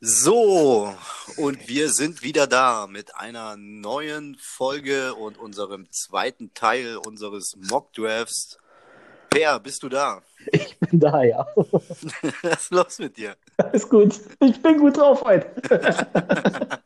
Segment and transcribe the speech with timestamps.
[0.00, 0.94] So,
[1.36, 7.92] und wir sind wieder da mit einer neuen Folge und unserem zweiten Teil unseres Mock
[7.94, 8.58] Drafts.
[9.30, 10.22] Per, bist du da?
[10.52, 11.46] Ich bin da, ja.
[11.56, 13.36] Was ist los mit dir?
[13.56, 14.20] Alles gut.
[14.40, 15.50] Ich bin gut drauf heute.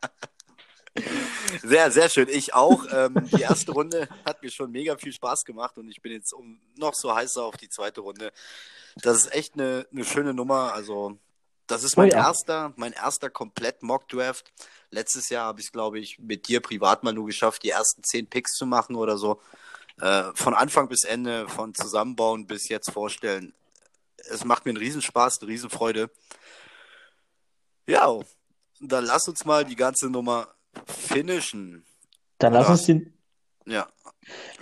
[1.62, 2.28] Sehr, sehr schön.
[2.28, 2.84] Ich auch.
[2.92, 6.32] Ähm, die erste Runde hat mir schon mega viel Spaß gemacht und ich bin jetzt
[6.32, 8.32] um, noch so heißer auf die zweite Runde.
[8.96, 10.72] Das ist echt eine, eine schöne Nummer.
[10.74, 11.18] Also,
[11.68, 12.26] das ist mein Oh ja.
[12.26, 14.52] erster, mein erster komplett Mock Draft.
[14.90, 18.02] Letztes Jahr habe ich es, glaube ich, mit dir privat mal nur geschafft, die ersten
[18.02, 19.40] zehn Picks zu machen oder so.
[20.00, 23.52] Äh, von Anfang bis Ende, von Zusammenbauen bis jetzt vorstellen.
[24.16, 26.10] Es macht mir einen Riesenspaß, eine Riesenfreude.
[27.86, 28.18] Ja,
[28.80, 30.48] dann lass uns mal die ganze Nummer
[30.86, 31.84] finishen.
[32.38, 33.12] Dann lass Oder uns den,
[33.66, 33.88] Ja,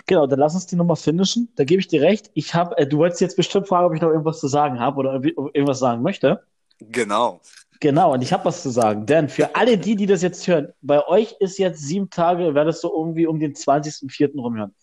[0.07, 1.53] genau, dann lass uns die Nummer finishen.
[1.57, 2.31] Da gebe ich dir recht.
[2.35, 4.99] Ich habe, äh, du wolltest jetzt bestimmt fragen, ob ich noch irgendwas zu sagen habe
[4.99, 6.45] oder irgendwas sagen möchte.
[6.81, 7.41] Genau.
[7.81, 9.07] Genau, und ich habe was zu sagen.
[9.07, 12.77] Denn für alle die, die das jetzt hören, bei euch ist jetzt sieben Tage, werdet
[12.77, 14.41] so irgendwie um den 20.04.
[14.41, 14.75] rumhören.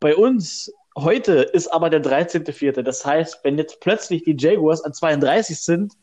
[0.00, 2.82] Bei uns heute ist aber der 13.04.
[2.82, 5.94] Das heißt, wenn jetzt plötzlich die Jaguars an 32 sind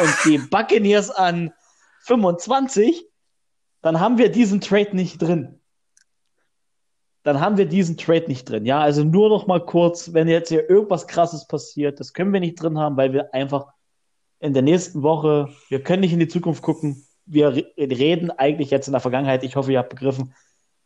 [0.00, 1.52] und die Buccaneers an
[2.00, 3.06] 25,
[3.82, 5.60] dann haben wir diesen Trade nicht drin.
[7.22, 8.66] Dann haben wir diesen Trade nicht drin.
[8.66, 12.40] Ja, also nur noch mal kurz, wenn jetzt hier irgendwas krasses passiert, das können wir
[12.40, 13.73] nicht drin haben, weil wir einfach
[14.44, 17.06] in der nächsten Woche, wir können nicht in die Zukunft gucken.
[17.24, 19.42] Wir re- reden eigentlich jetzt in der Vergangenheit.
[19.42, 20.34] Ich hoffe, ihr habt begriffen,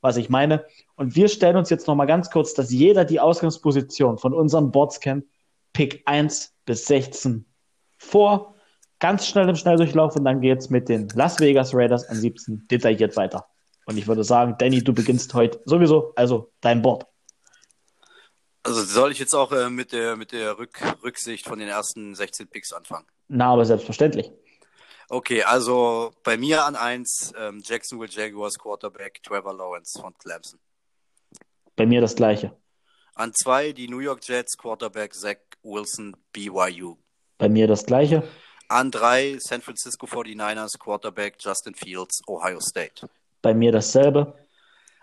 [0.00, 0.65] was ich meine.
[0.95, 4.70] Und wir stellen uns jetzt noch mal ganz kurz, dass jeder die Ausgangsposition von unseren
[4.70, 5.25] Boards kennt.
[5.73, 7.47] Pick 1 bis 16
[7.97, 8.55] vor.
[9.00, 13.17] Ganz schnell im Schnelldurchlauf und dann geht's mit den Las Vegas Raiders an 17 detailliert
[13.17, 13.47] weiter.
[13.87, 17.06] Und ich würde sagen, Danny, du beginnst heute sowieso, also dein Board.
[18.62, 22.15] Also soll ich jetzt auch äh, mit der, mit der Rück, Rücksicht von den ersten
[22.15, 23.06] 16 Picks anfangen?
[23.29, 24.33] Na, aber selbstverständlich.
[25.11, 30.59] Okay, also bei mir an 1 ähm, Jacksonville Jaguars Quarterback Trevor Lawrence von Clemson.
[31.77, 32.53] Bei mir das Gleiche.
[33.15, 36.97] An 2 die New York Jets Quarterback Zach Wilson BYU.
[37.38, 38.22] Bei mir das Gleiche.
[38.69, 43.09] An 3 San Francisco 49ers Quarterback Justin Fields Ohio State.
[43.41, 44.34] Bei mir dasselbe.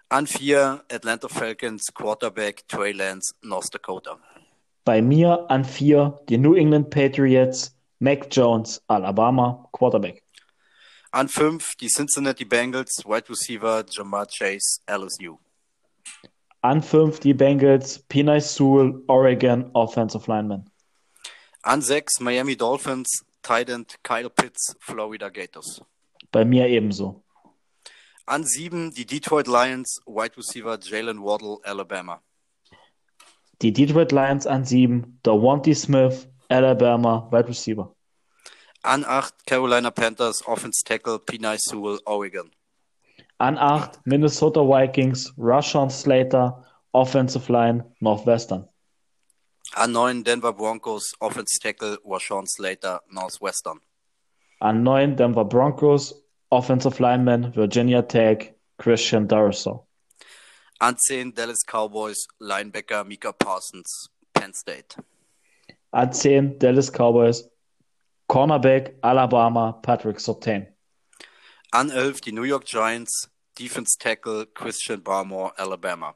[0.10, 4.20] An 4 Atlanta Falcons Quarterback Trey Lance North Dakota.
[4.86, 10.22] Bei mir an vier die New England Patriots, Mac Jones, Alabama, Quarterback.
[11.12, 15.38] An 5 die Cincinnati Bengals Wide Receiver Jamar Chase LSU.
[16.62, 20.70] An fünf die Bengals, Pinay Sewell, Oregon, Offensive Lineman.
[21.62, 25.82] An 6 Miami Dolphins Tight End Kyle Pitts Florida Gators.
[26.32, 27.24] Bei mir ebenso.
[28.26, 32.22] An 7 die Detroit Lions Wide Receiver Jalen Waddle Alabama.
[33.62, 37.88] Die Detroit Lions an sieben, Davante Smith, Alabama, Wide Receiver.
[38.84, 42.52] An 8 Carolina Panthers Offense Tackle Pinay Sewell Oregon.
[43.40, 46.54] An acht Minnesota Vikings, Rashawn Slater,
[46.94, 48.68] Offensive Line, Northwestern.
[49.76, 53.80] An 9 Denver Broncos Offense Tackle Rashawn Slater Northwestern.
[54.62, 56.14] An neun Denver Broncos,
[56.52, 59.84] Offensive Lineman, Virginia Tech, Christian Darrisaw.
[60.80, 64.96] An 10 Dallas Cowboys Linebacker Mika Parsons Penn State.
[65.96, 67.50] An zehn Dallas Cowboys,
[68.28, 70.68] Cornerback, Alabama, Patrick Surtain.
[71.72, 76.14] An 11 die New York Giants Defense Tackle Christian Barmore Alabama.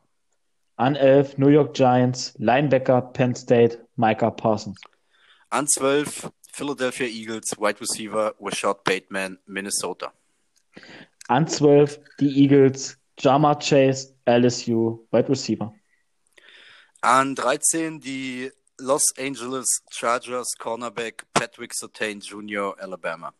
[0.77, 4.81] An 11 New York Giants, Linebacker, Penn State, Micah Parsons.
[5.49, 10.11] An 12 Philadelphia Eagles Wide Receiver Rashad Bateman Minnesota.
[11.29, 15.73] An 12 die Eagles, Jama Chase, LSU, Wide Receiver.
[17.01, 22.73] An 13 die Los Angeles Chargers Cornerback Patrick Surtain Jr.
[22.79, 23.33] Alabama.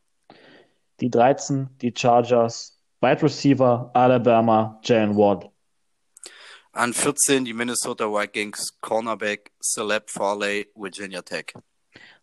[0.99, 5.49] Die 13 die Chargers, Wide Receiver, Alabama, Jalen Ward.
[6.73, 11.53] An 14 die Minnesota Vikings Cornerback Celeb Farley Virginia Tech.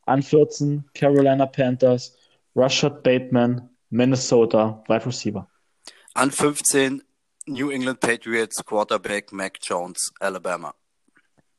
[0.07, 2.15] An 14 Carolina Panthers,
[2.55, 5.47] Rashad Bateman, Minnesota, Wide Receiver.
[6.15, 7.03] An 15
[7.49, 10.75] New England Patriots Quarterback Mac Jones Alabama.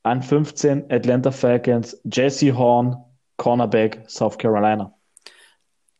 [0.08, 2.96] An 15 Atlanta Falcons, JC Horn,
[3.38, 4.94] Cornerback, South Carolina.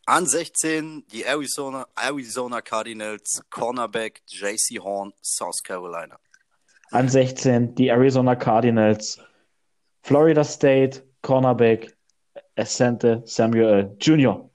[0.06, 6.18] An 16 die Arizona, Arizona Cardinals Cornerback JC Horn South Carolina.
[6.90, 9.18] An 16 die Arizona Cardinals,
[10.00, 11.94] Florida State, Cornerback,
[12.56, 14.48] Asante Samuel Jr.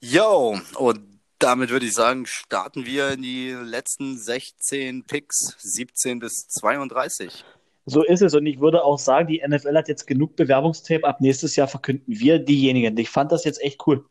[0.00, 6.46] Yo, und damit würde ich sagen, starten wir in die letzten 16 Picks, 17 bis
[6.48, 7.42] 32.
[7.86, 8.34] So ist es.
[8.34, 11.04] Und ich würde auch sagen, die NFL hat jetzt genug Bewerbungstape.
[11.04, 12.96] Ab nächstes Jahr verkünden wir diejenigen.
[12.98, 14.04] Ich fand das jetzt echt cool.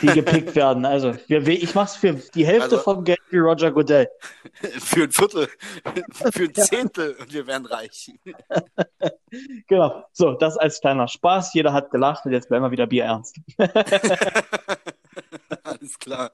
[0.00, 0.84] die gepickt werden.
[0.84, 4.08] Also, wir, ich mach's für die Hälfte also, vom Geld wie Roger Goodell.
[4.78, 5.48] Für ein Viertel,
[6.32, 8.10] für ein Zehntel und wir werden reich.
[9.66, 10.04] genau.
[10.12, 11.54] So, das als kleiner Spaß.
[11.54, 13.36] Jeder hat gelacht und jetzt bleiben wir wieder Bier ernst.
[15.62, 16.32] Alles klar.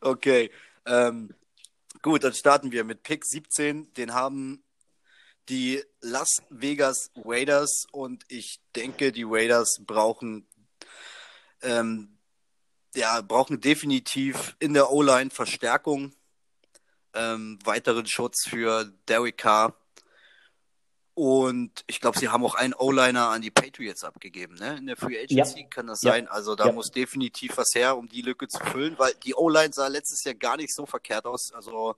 [0.00, 0.50] Okay.
[0.86, 1.34] Ähm,
[2.02, 3.92] gut, dann starten wir mit Pick 17.
[3.94, 4.62] Den haben
[5.48, 10.46] die Las Vegas Raiders und ich denke, die Raiders brauchen
[11.62, 12.18] ähm,
[12.94, 16.12] ja, brauchen definitiv in der O-Line Verstärkung,
[17.14, 19.74] ähm, weiteren Schutz für Derek Carr.
[21.14, 24.76] Und ich glaube, sie haben auch einen O-Liner an die Patriots abgegeben, ne?
[24.76, 25.66] In der Free Agency ja.
[25.66, 26.12] kann das ja.
[26.12, 26.28] sein.
[26.28, 26.72] Also da ja.
[26.72, 30.36] muss definitiv was her, um die Lücke zu füllen, weil die O-Line sah letztes Jahr
[30.36, 31.52] gar nicht so verkehrt aus.
[31.52, 31.96] Also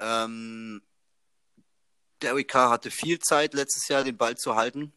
[0.00, 0.82] ähm,
[2.22, 4.92] Derek Carr hatte viel Zeit letztes Jahr, den Ball zu halten,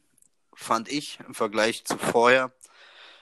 [0.54, 2.52] fand ich im Vergleich zu vorher.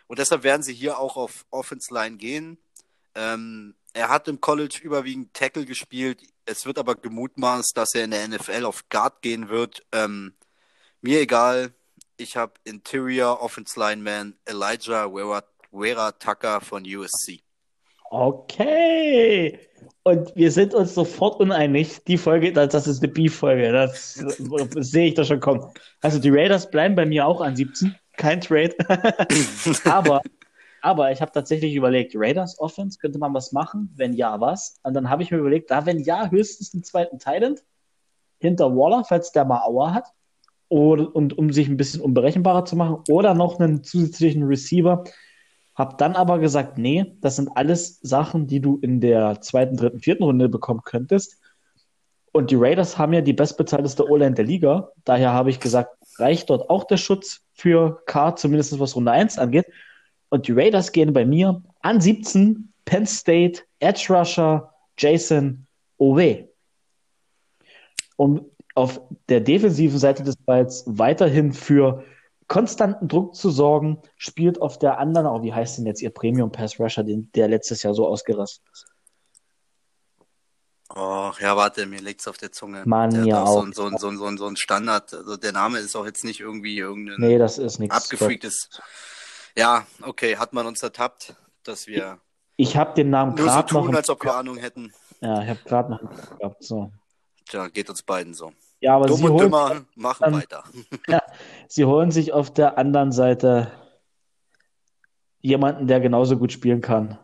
[0.08, 2.58] Und deshalb werden sie hier auch auf Offense Line gehen.
[3.16, 6.22] Ähm, er hat im College überwiegend Tackle gespielt.
[6.46, 9.86] Es wird aber gemutmaßt, dass er in der NFL auf Guard gehen wird.
[9.92, 10.34] Ähm,
[11.02, 11.74] mir egal.
[12.18, 17.42] Ich habe Interior Offense Lineman Elijah Wera, Wera Tucker von USC.
[18.12, 19.58] Okay.
[20.04, 22.04] Und wir sind uns sofort uneinig.
[22.04, 23.72] Die Folge, das ist eine B-Folge.
[23.72, 24.22] Das,
[24.74, 25.66] das sehe ich doch schon kommen.
[26.02, 28.76] Also die Raiders bleiben bei mir auch an 17 kein Trade.
[29.86, 30.22] aber,
[30.82, 33.94] aber ich habe tatsächlich überlegt, Raiders Offense, könnte man was machen?
[33.96, 34.78] Wenn ja, was?
[34.84, 37.56] Und dann habe ich mir überlegt, da wenn ja, höchstens einen zweiten Titan
[38.40, 40.10] hinter Waller, falls der mal Auer hat.
[40.68, 43.04] Oder, und um sich ein bisschen unberechenbarer zu machen.
[43.10, 45.06] Oder noch einen zusätzlichen Receiver.
[45.82, 50.00] Hab dann aber gesagt, nee, das sind alles Sachen, die du in der zweiten, dritten,
[50.00, 51.42] vierten Runde bekommen könntest.
[52.32, 54.90] Und die Raiders haben ja die bestbezahlteste O-Line der Liga.
[55.06, 55.90] Daher habe ich gesagt,
[56.20, 59.66] reicht dort auch der Schutz für K, zumindest was Runde 1 angeht.
[60.30, 65.66] Und die Raiders gehen bei mir an 17 Penn State, Edge Rusher, Jason
[65.98, 66.48] Owe.
[68.18, 68.46] Um
[68.76, 72.04] auf der defensiven Seite des Balls weiterhin für
[72.52, 76.52] konstanten Druck zu sorgen, spielt auf der anderen, auch wie heißt denn jetzt ihr Premium
[76.52, 78.88] Pass Rusher, den, der letztes Jahr so ausgerastet ist?
[80.94, 82.84] Oh, ja, warte, mir liegt's auf der Zunge.
[82.86, 83.66] Mann, der ja auch.
[83.68, 85.14] So, so, so, so, so ein Standard.
[85.14, 88.70] Also der Name ist auch jetzt nicht irgendwie irgendein nee, das ist nichts abgefreaktes.
[89.56, 91.34] Ja, okay, hat man uns ertappt,
[91.64, 92.20] dass wir
[92.58, 94.92] ich, ich habe den Namen nur so tun, noch als ob wir Ahnung hätten.
[95.22, 96.92] Ja, ich habe gerade noch gehabt, so.
[97.46, 98.52] Tja, geht uns beiden so.
[98.82, 100.64] Ja, aber Dumm sie und holen, dümmer, machen ähm, weiter.
[101.08, 101.22] ja,
[101.68, 103.72] sie holen sich auf der anderen Seite
[105.40, 107.18] jemanden, der genauso gut spielen kann.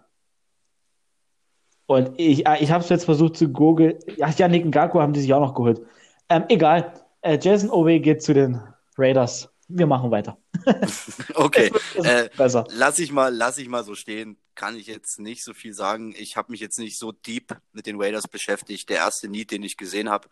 [1.88, 3.98] Und ich, äh, ich habe es jetzt versucht zu googeln.
[4.18, 5.82] Ja, Yannick Ngaku haben die sich auch noch geholt.
[6.30, 6.94] Ähm, egal.
[7.22, 8.62] Äh, Jason Owe geht zu den
[8.98, 9.50] Raiders.
[9.70, 10.38] Wir machen weiter.
[11.36, 11.72] okay.
[11.96, 14.38] äh, lass ich mal, lass ich mal so stehen.
[14.54, 16.14] Kann ich jetzt nicht so viel sagen.
[16.18, 18.90] Ich habe mich jetzt nicht so deep mit den Raiders beschäftigt.
[18.90, 20.28] Der erste Need, den ich gesehen habe,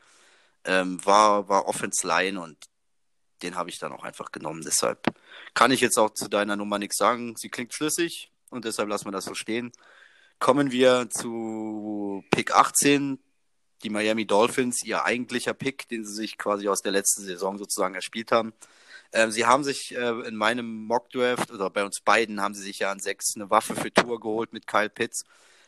[0.66, 2.58] ähm, war, war Offense Line und
[3.42, 4.64] den habe ich dann auch einfach genommen.
[4.66, 5.14] Deshalb
[5.54, 7.36] kann ich jetzt auch zu deiner Nummer nichts sagen.
[7.38, 9.72] Sie klingt flüssig und deshalb lassen wir das so stehen.
[10.40, 13.20] Kommen wir zu Pick 18,
[13.84, 17.96] die Miami Dolphins, ihr eigentlicher Pick, den sie sich quasi aus der letzten Saison sozusagen
[17.96, 18.54] erspielt haben.
[19.14, 22.64] Ähm, sie haben sich äh, in meinem Mock Draft oder bei uns beiden haben sie
[22.64, 25.24] sich ja an sechs eine Waffe für Tour geholt mit Kyle Pitts.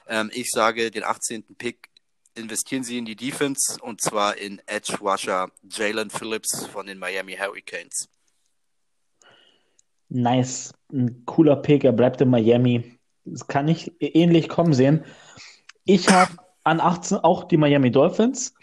[0.08, 1.56] Ähm, ich sage, den 18.
[1.58, 1.90] Pick
[2.38, 7.36] investieren sie in die Defense und zwar in Edge Rusher Jalen Phillips von den Miami
[7.36, 8.10] Hurricanes.
[10.10, 12.98] Nice, ein cooler Pick, er bleibt in Miami.
[13.26, 15.04] Das kann ich ähnlich kommen sehen.
[15.84, 16.32] Ich habe
[16.64, 18.54] an 18 auch die Miami Dolphins.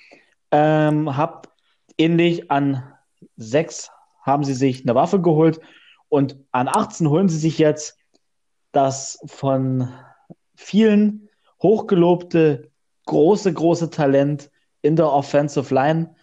[0.50, 1.48] Ähm, habe
[1.98, 2.94] ähnlich an
[3.36, 3.90] 6
[4.22, 5.60] haben sie sich eine Waffe geholt
[6.08, 7.98] und an 18 holen sie sich jetzt
[8.72, 9.92] das von
[10.54, 11.28] vielen
[11.62, 12.70] hochgelobte
[13.06, 14.50] große, große Talent
[14.82, 16.14] in der Offensive Line.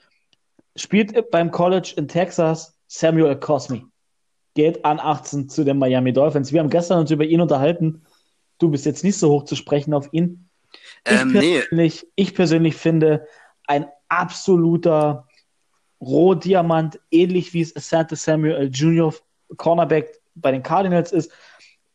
[0.76, 3.84] Spielt beim College in Texas Samuel Cosme.
[4.54, 6.52] Geht an 18 zu den Miami Dolphins.
[6.52, 8.06] Wir haben gestern uns über ihn unterhalten
[8.62, 10.50] du bist jetzt nicht so hoch zu sprechen auf ihn.
[11.06, 12.10] Ähm, ich, persönlich, nee.
[12.16, 13.28] ich persönlich finde,
[13.68, 15.28] ein absoluter
[16.00, 19.14] Rohdiamant, ähnlich wie es Santa Samuel Jr.
[19.58, 21.32] Cornerback bei den Cardinals ist,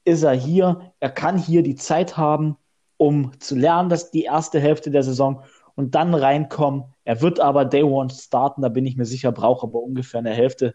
[0.05, 0.93] ist er hier.
[1.01, 2.57] Er kann hier die Zeit haben,
[2.97, 6.85] um zu lernen, dass die erste Hälfte der Saison und dann reinkommen.
[7.05, 10.33] Er wird aber Day One starten, da bin ich mir sicher, braucht aber ungefähr eine
[10.33, 10.75] Hälfte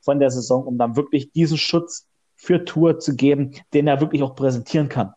[0.00, 4.22] von der Saison, um dann wirklich diesen Schutz für Tour zu geben, den er wirklich
[4.22, 5.12] auch präsentieren kann.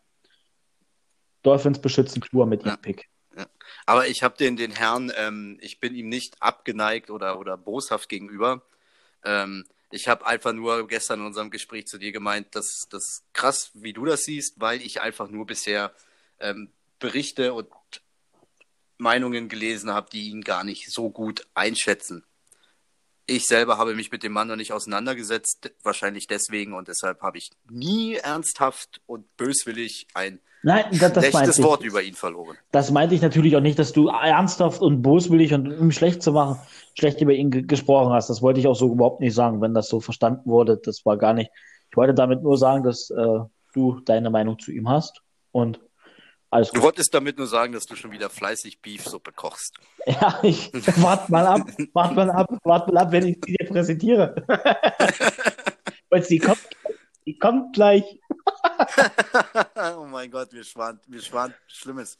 [1.42, 2.76] Dolphins beschützen Tour mit ihrem ja.
[2.76, 3.08] Pick.
[3.36, 3.46] Ja.
[3.86, 8.08] Aber ich habe den, den Herrn, ähm, ich bin ihm nicht abgeneigt oder, oder boshaft
[8.08, 8.62] gegenüber.
[9.24, 13.70] Ähm, Ich habe einfach nur gestern in unserem Gespräch zu dir gemeint, dass das krass,
[13.74, 15.92] wie du das siehst, weil ich einfach nur bisher
[16.42, 17.68] ähm, Berichte und
[18.98, 22.24] Meinungen gelesen habe, die ihn gar nicht so gut einschätzen.
[23.26, 27.38] Ich selber habe mich mit dem Mann noch nicht auseinandergesetzt, wahrscheinlich deswegen und deshalb habe
[27.38, 32.56] ich nie ernsthaft und böswillig ein Nein, das, das schlechtes Wort über ihn verloren.
[32.70, 36.32] Das meinte ich natürlich auch nicht, dass du ernsthaft und böswillig und um schlecht zu
[36.32, 36.60] machen,
[36.96, 38.30] schlecht über ihn gesprochen hast.
[38.30, 40.76] Das wollte ich auch so überhaupt nicht sagen, wenn das so verstanden wurde.
[40.76, 41.50] Das war gar nicht.
[41.90, 43.38] Ich wollte damit nur sagen, dass äh,
[43.74, 45.20] du deine Meinung zu ihm hast
[45.50, 45.80] und
[46.52, 46.78] alles gut.
[46.78, 49.78] Du wolltest damit nur sagen, dass du schon wieder fleißig Beefsuppe kochst.
[50.06, 50.70] Ja, ich
[51.02, 54.34] warte mal ab, warte mal ab, warte mal ab, wenn ich sie dir präsentiere.
[56.10, 56.68] Und sie kommt,
[57.24, 58.04] die kommt gleich.
[59.96, 62.18] oh mein Gott, wir schwan, wir schwan Schlimmes.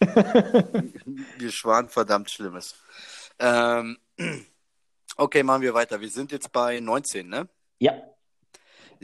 [0.00, 2.74] wir schwan verdammt Schlimmes.
[3.38, 3.96] Ähm,
[5.16, 5.98] okay, machen wir weiter.
[5.98, 7.48] Wir sind jetzt bei 19, ne?
[7.78, 7.94] Ja.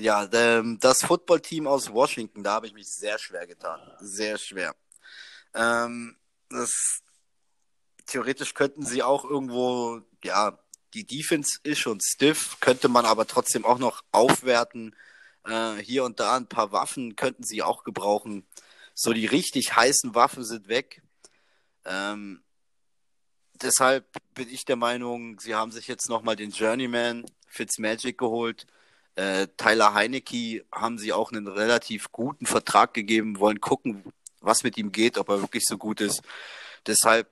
[0.01, 3.81] Ja, ähm, das Footballteam aus Washington, da habe ich mich sehr schwer getan.
[3.99, 4.77] Sehr schwer.
[5.55, 6.17] Ähm,
[6.51, 7.03] das,
[8.07, 10.57] theoretisch könnten sie auch irgendwo, ja,
[10.95, 14.95] die Defense ist schon stiff, könnte man aber trotzdem auch noch aufwerten.
[15.45, 18.47] Äh, hier und da ein paar Waffen könnten sie auch gebrauchen.
[18.95, 21.03] So die richtig heißen Waffen sind weg.
[21.85, 22.45] Ähm,
[23.55, 28.69] deshalb bin ich der Meinung, sie haben sich jetzt nochmal den Journeyman Fitzmagic geholt.
[29.19, 34.05] Äh, Tyler Heinecke haben sie auch einen relativ guten Vertrag gegeben, wollen gucken,
[34.41, 36.23] was mit ihm geht, ob er wirklich so gut ist.
[36.87, 37.29] Deshalb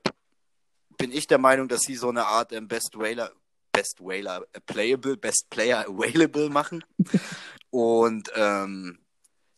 [0.99, 3.31] bin ich der Meinung, dass sie so eine Art ähm, Best Whaler,
[3.71, 6.83] Best Whaler äh, Playable, Best Player Available machen.
[7.71, 8.99] Und ähm,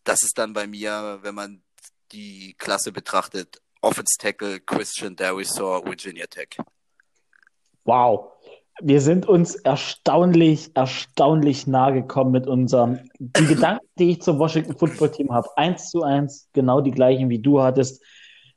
[0.04, 1.62] das ist dann bei mir, wenn man
[2.12, 6.58] die Klasse betrachtet, Offense Tackle, Christian Darisor, Virginia Tech.
[7.84, 8.37] Wow
[8.80, 14.76] wir sind uns erstaunlich, erstaunlich nahe gekommen mit unserem, die Gedanken, die ich zum Washington
[14.76, 15.48] Football Team habe.
[15.56, 18.02] Eins zu eins, genau die gleichen, wie du hattest.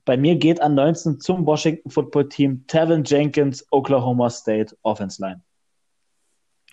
[0.05, 5.41] Bei mir geht an 19 zum Washington Football Team Tevin Jenkins, Oklahoma State Offense Line.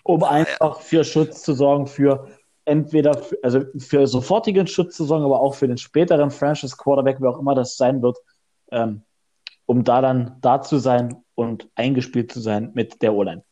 [0.03, 2.27] Um ah, einfach für Schutz zu sorgen, für
[2.65, 7.17] entweder, für, also für sofortigen Schutz zu sorgen, aber auch für den späteren Franchise Quarterback,
[7.19, 8.17] wer auch immer das sein wird,
[8.71, 9.03] ähm,
[9.69, 13.43] um da dann da zu sein und eingespielt zu sein mit der O-Line.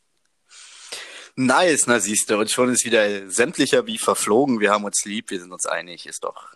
[1.36, 4.58] Nice, na siehst du, und schon ist wieder sämtlicher wie verflogen.
[4.58, 6.48] Wir haben uns lieb, wir sind uns einig, ist doch,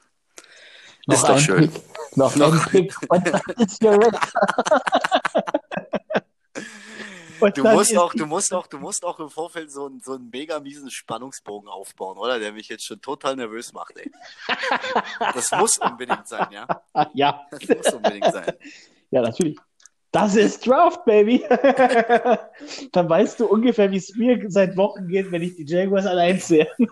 [1.06, 1.70] noch ist doch schön.
[1.70, 2.92] Pick, noch, noch ein Pick.
[3.08, 3.80] Und dann ist
[7.54, 10.28] du musst auch, du musst auch, du musst auch im Vorfeld so, einen, so einen
[10.30, 12.40] mega miesen Spannungsbogen aufbauen, oder?
[12.40, 14.10] Der mich jetzt schon total nervös macht, ey.
[15.20, 16.66] Das muss unbedingt sein, ja?
[17.14, 17.46] Ja.
[17.52, 18.52] Das muss unbedingt sein.
[19.12, 19.56] Ja, natürlich.
[20.10, 21.44] Das ist Draft, Baby.
[22.92, 26.40] Dann weißt du ungefähr, wie es mir seit Wochen geht, wenn ich die Jaguars allein
[26.40, 26.68] sehe.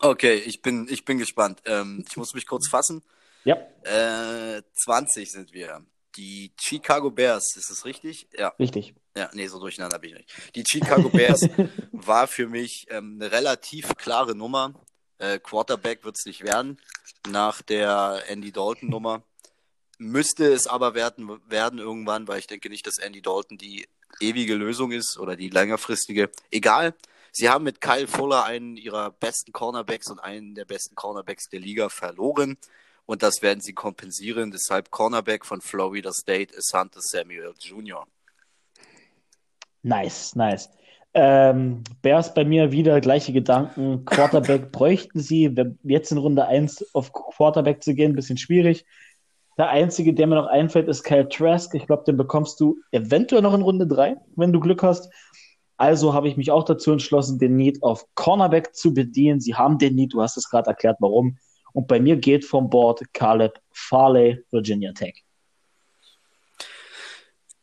[0.00, 1.62] okay, ich bin, ich bin gespannt.
[1.66, 3.02] Ähm, ich muss mich kurz fassen.
[3.44, 3.56] Ja.
[3.82, 5.84] Äh, 20 sind wir.
[6.16, 8.28] Die Chicago Bears, ist das richtig?
[8.38, 8.48] Ja.
[8.58, 8.94] Richtig.
[9.16, 10.32] Ja, nee, so durcheinander habe ich nicht.
[10.54, 11.48] Die Chicago Bears
[11.92, 14.74] war für mich ähm, eine relativ klare Nummer.
[15.18, 16.80] Äh, Quarterback wird es nicht werden,
[17.28, 19.22] nach der Andy Dalton-Nummer.
[19.98, 23.86] Müsste es aber werden, werden irgendwann, weil ich denke nicht, dass Andy Dalton die
[24.20, 26.30] ewige Lösung ist oder die längerfristige.
[26.50, 26.94] Egal.
[27.32, 31.60] Sie haben mit Kyle Fuller einen ihrer besten Cornerbacks und einen der besten Cornerbacks der
[31.60, 32.56] Liga verloren.
[33.06, 34.50] Und das werden sie kompensieren.
[34.50, 38.06] Deshalb Cornerback von Florida State ist Hunter Samuel Jr.
[39.82, 40.70] Nice, nice.
[41.12, 44.04] Ähm, Bears bei mir wieder gleiche Gedanken.
[44.04, 45.54] Quarterback bräuchten sie.
[45.82, 48.84] Jetzt in Runde 1 auf Quarterback zu gehen, ein bisschen schwierig.
[49.56, 51.74] Der einzige, der mir noch einfällt, ist Kyle Trask.
[51.74, 55.12] Ich glaube, den bekommst du eventuell noch in Runde 3, wenn du Glück hast.
[55.76, 59.40] Also habe ich mich auch dazu entschlossen, den Need auf Cornerback zu bedienen.
[59.40, 61.38] Sie haben den Need, du hast es gerade erklärt, warum.
[61.72, 65.24] Und bei mir geht vom Board Caleb Farley, Virginia Tech.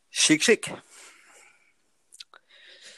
[0.10, 0.74] Schick, schick.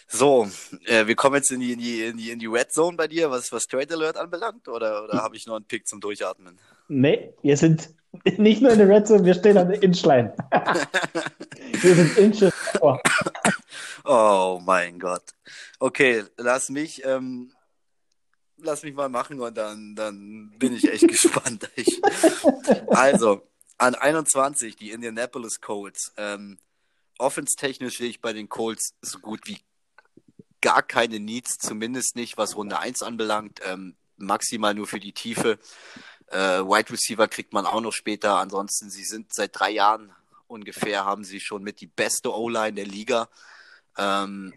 [0.07, 0.47] So,
[0.85, 3.07] äh, wir kommen jetzt in die, in, die, in, die, in die Red Zone bei
[3.07, 6.59] dir, was, was Trade Alert anbelangt, oder, oder habe ich noch einen Pick zum Durchatmen?
[6.88, 7.95] Nee, wir sind
[8.38, 10.34] nicht nur in der Red Zone, wir stehen an der Inchline.
[11.72, 13.01] wir sind Inches vor.
[14.05, 15.24] Oh mein Gott.
[15.79, 17.53] Okay, lass mich, ähm,
[18.58, 21.70] lass mich mal machen und dann, dann bin ich echt gespannt.
[21.75, 22.01] Ich,
[22.88, 23.41] also,
[23.77, 26.13] an 21, die Indianapolis Colts.
[26.17, 26.58] Ähm,
[27.20, 29.60] Offense-technisch sehe ich bei den Colts so gut wie
[30.62, 33.60] gar keine Needs, zumindest nicht, was Runde 1 anbelangt.
[33.65, 35.60] Ähm, maximal nur für die Tiefe.
[36.33, 38.37] Äh, Wide Receiver kriegt man auch noch später.
[38.37, 40.11] Ansonsten, sie sind seit drei Jahren
[40.47, 43.29] ungefähr, haben sie schon mit die beste O-Line der Liga.
[43.97, 44.53] Ähm,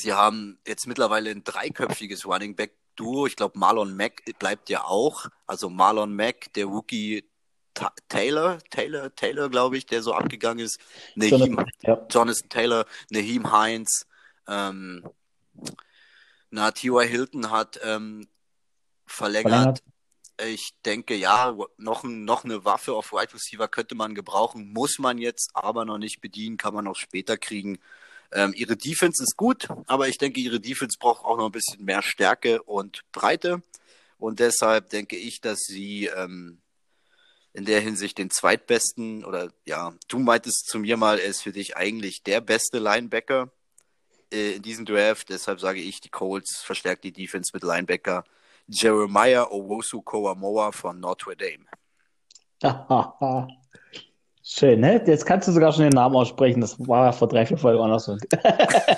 [0.00, 3.26] Sie haben jetzt mittlerweile ein dreiköpfiges Running Back Duo.
[3.26, 5.26] Ich glaube, Marlon Mack bleibt ja auch.
[5.46, 7.24] Also Marlon Mack, der Rookie
[7.74, 10.80] Ta Taylor, Taylor, Taylor, glaube ich, der so abgegangen ist.
[11.14, 12.06] Naheem, Jonathan, ja.
[12.10, 14.06] Jonathan Taylor, Naheem Heinz,
[14.48, 15.04] ähm,
[16.50, 17.06] na, T.Y.
[17.06, 18.26] Hilton hat ähm,
[19.06, 19.52] verlängert.
[19.52, 19.82] verlängert.
[20.46, 24.98] Ich denke, ja, noch, noch eine Waffe auf Wide right Receiver könnte man gebrauchen, muss
[24.98, 27.78] man jetzt aber noch nicht bedienen, kann man auch später kriegen.
[28.32, 31.84] Ähm, ihre Defense ist gut, aber ich denke, ihre Defense braucht auch noch ein bisschen
[31.84, 33.62] mehr Stärke und Breite.
[34.18, 36.60] Und deshalb denke ich, dass sie ähm,
[37.52, 41.52] in der Hinsicht den zweitbesten oder ja, du meintest zu mir mal, er ist für
[41.52, 43.50] dich eigentlich der beste Linebacker
[44.32, 45.28] äh, in diesem Draft.
[45.30, 48.24] Deshalb sage ich, die Colts verstärkt die Defense mit Linebacker
[48.70, 51.66] Jeremiah Owosu Koamoa von Notre Dame.
[54.42, 55.02] Schön, ne?
[55.06, 56.60] Jetzt kannst du sogar schon den Namen aussprechen.
[56.60, 58.16] Das war ja vor drei, vier Folgen auch noch so.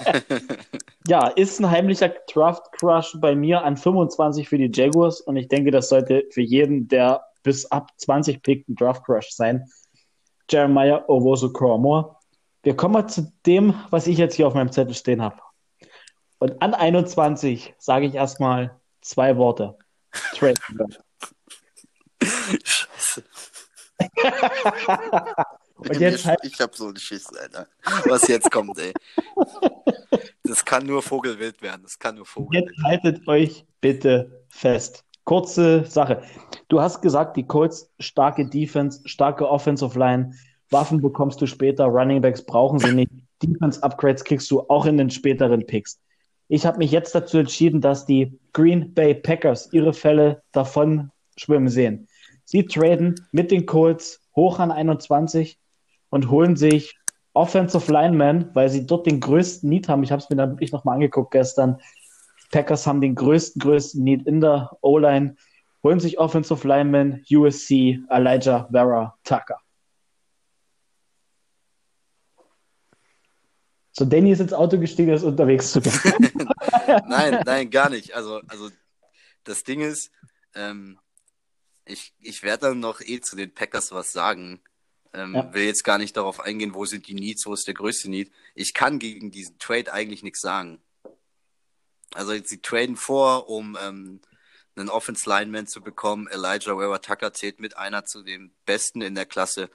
[1.08, 5.70] ja, ist ein heimlicher Draft-Crush bei mir an 25 für die Jaguars und ich denke,
[5.70, 9.66] das sollte für jeden, der bis ab 20 pickt, ein Draft-Crush sein.
[10.50, 12.18] Jeremiah Owosu Koramoa.
[12.62, 15.36] Wir kommen mal zu dem, was ich jetzt hier auf meinem Zettel stehen habe.
[16.38, 19.76] Und an 21 sage ich erstmal zwei Worte.
[20.34, 20.54] Trade.
[22.64, 23.24] Scheiße.
[25.76, 26.38] Und jetzt halt...
[26.44, 27.66] Ich habe so einen Schiss, Alter.
[28.06, 28.92] Was jetzt kommt, ey.
[30.44, 31.82] Das kann nur Vogelwild werden.
[31.82, 32.70] Das kann nur Vogelwild.
[32.70, 35.04] Jetzt haltet euch bitte fest.
[35.24, 36.22] Kurze Sache.
[36.68, 40.34] Du hast gesagt, die Colts starke Defense, starke Offensive Line.
[40.70, 43.12] Waffen bekommst du später, Running Backs brauchen sie nicht.
[43.42, 46.00] Defense Upgrades kriegst du auch in den späteren Picks.
[46.48, 51.68] Ich habe mich jetzt dazu entschieden, dass die Green Bay Packers ihre Fälle davon schwimmen
[51.68, 52.08] sehen.
[52.44, 55.58] Sie traden mit den Colts hoch an 21
[56.10, 56.94] und holen sich
[57.34, 60.02] Offensive Linemen, weil sie dort den größten Need haben.
[60.02, 61.78] Ich habe es mir dann wirklich nochmal angeguckt gestern.
[62.50, 65.36] Packers haben den größten, größten Need in der O-Line.
[65.82, 69.56] Holen sich Offensive Linemen, USC, Elijah Vera Tucker.
[73.92, 75.92] So, Danny ist ins Auto gestiegen, ist unterwegs zu gehen.
[77.06, 78.14] nein, nein, gar nicht.
[78.14, 78.70] Also, also
[79.44, 80.10] das Ding ist,
[80.54, 80.98] ähm,
[81.84, 84.62] ich, ich werde dann noch eh zu den Packers was sagen.
[85.12, 85.52] Ähm, ja.
[85.52, 88.32] Will jetzt gar nicht darauf eingehen, wo sind die Needs, wo ist der größte Need.
[88.54, 90.82] Ich kann gegen diesen Trade eigentlich nichts sagen.
[92.14, 94.20] Also sie traden vor, um ähm,
[94.76, 96.28] einen Offense Lineman zu bekommen.
[96.28, 99.70] Elijah Weber Tucker zählt mit einer zu den Besten in der Klasse.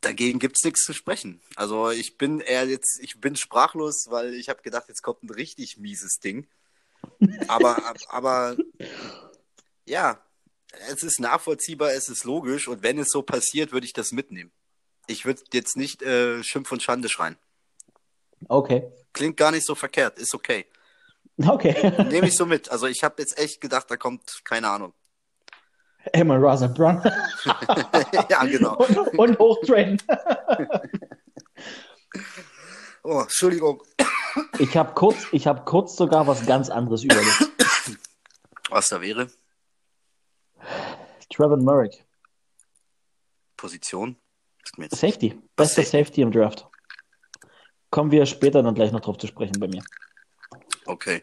[0.00, 1.42] Dagegen gibt's nichts zu sprechen.
[1.56, 5.30] Also ich bin eher jetzt, ich bin sprachlos, weil ich habe gedacht, jetzt kommt ein
[5.30, 6.46] richtig mieses Ding.
[7.48, 8.56] Aber, aber
[9.84, 10.20] ja,
[10.88, 14.50] es ist nachvollziehbar, es ist logisch und wenn es so passiert, würde ich das mitnehmen.
[15.06, 17.36] Ich würde jetzt nicht äh, Schimpf und Schande schreien.
[18.48, 18.90] Okay.
[19.12, 20.66] Klingt gar nicht so verkehrt, ist okay.
[21.36, 22.04] Okay.
[22.10, 22.70] Nehme ich so mit.
[22.70, 24.92] Also ich habe jetzt echt gedacht, da kommt, keine Ahnung.
[26.12, 27.02] Emma Raza Brown.
[28.28, 28.76] ja, genau.
[28.76, 30.02] Und, und hochtrainen.
[33.02, 33.82] oh, Entschuldigung.
[34.58, 37.50] Ich habe kurz, hab kurz sogar was ganz anderes überlegt.
[38.70, 39.28] Was da wäre?
[41.30, 41.90] Trevor Murray.
[43.56, 44.16] Position?
[44.90, 45.38] Safety.
[45.56, 46.04] Bester Safety.
[46.04, 46.66] Safety im Draft.
[47.90, 49.82] Kommen wir später dann gleich noch drauf zu sprechen bei mir.
[50.86, 51.22] Okay.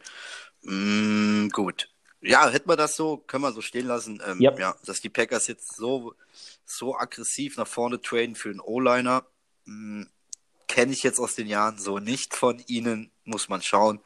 [0.63, 1.89] Mm, gut.
[2.21, 4.21] Ja, hätten wir das so, können wir so stehen lassen.
[4.25, 4.59] Ähm, yep.
[4.59, 6.15] Ja, dass die Packers jetzt so,
[6.65, 9.25] so aggressiv nach vorne traden für einen O-Liner,
[9.65, 10.03] mm,
[10.67, 13.11] kenne ich jetzt aus den Jahren so nicht von ihnen.
[13.23, 13.99] Muss man schauen.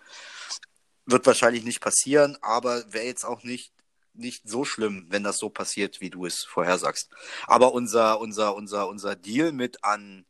[1.05, 3.71] Wird wahrscheinlich nicht passieren, aber wäre jetzt auch nicht
[4.13, 7.09] nicht so schlimm, wenn das so passiert, wie du es vorhersagst.
[7.47, 10.25] Aber unser, unser, unser, unser Deal mit an,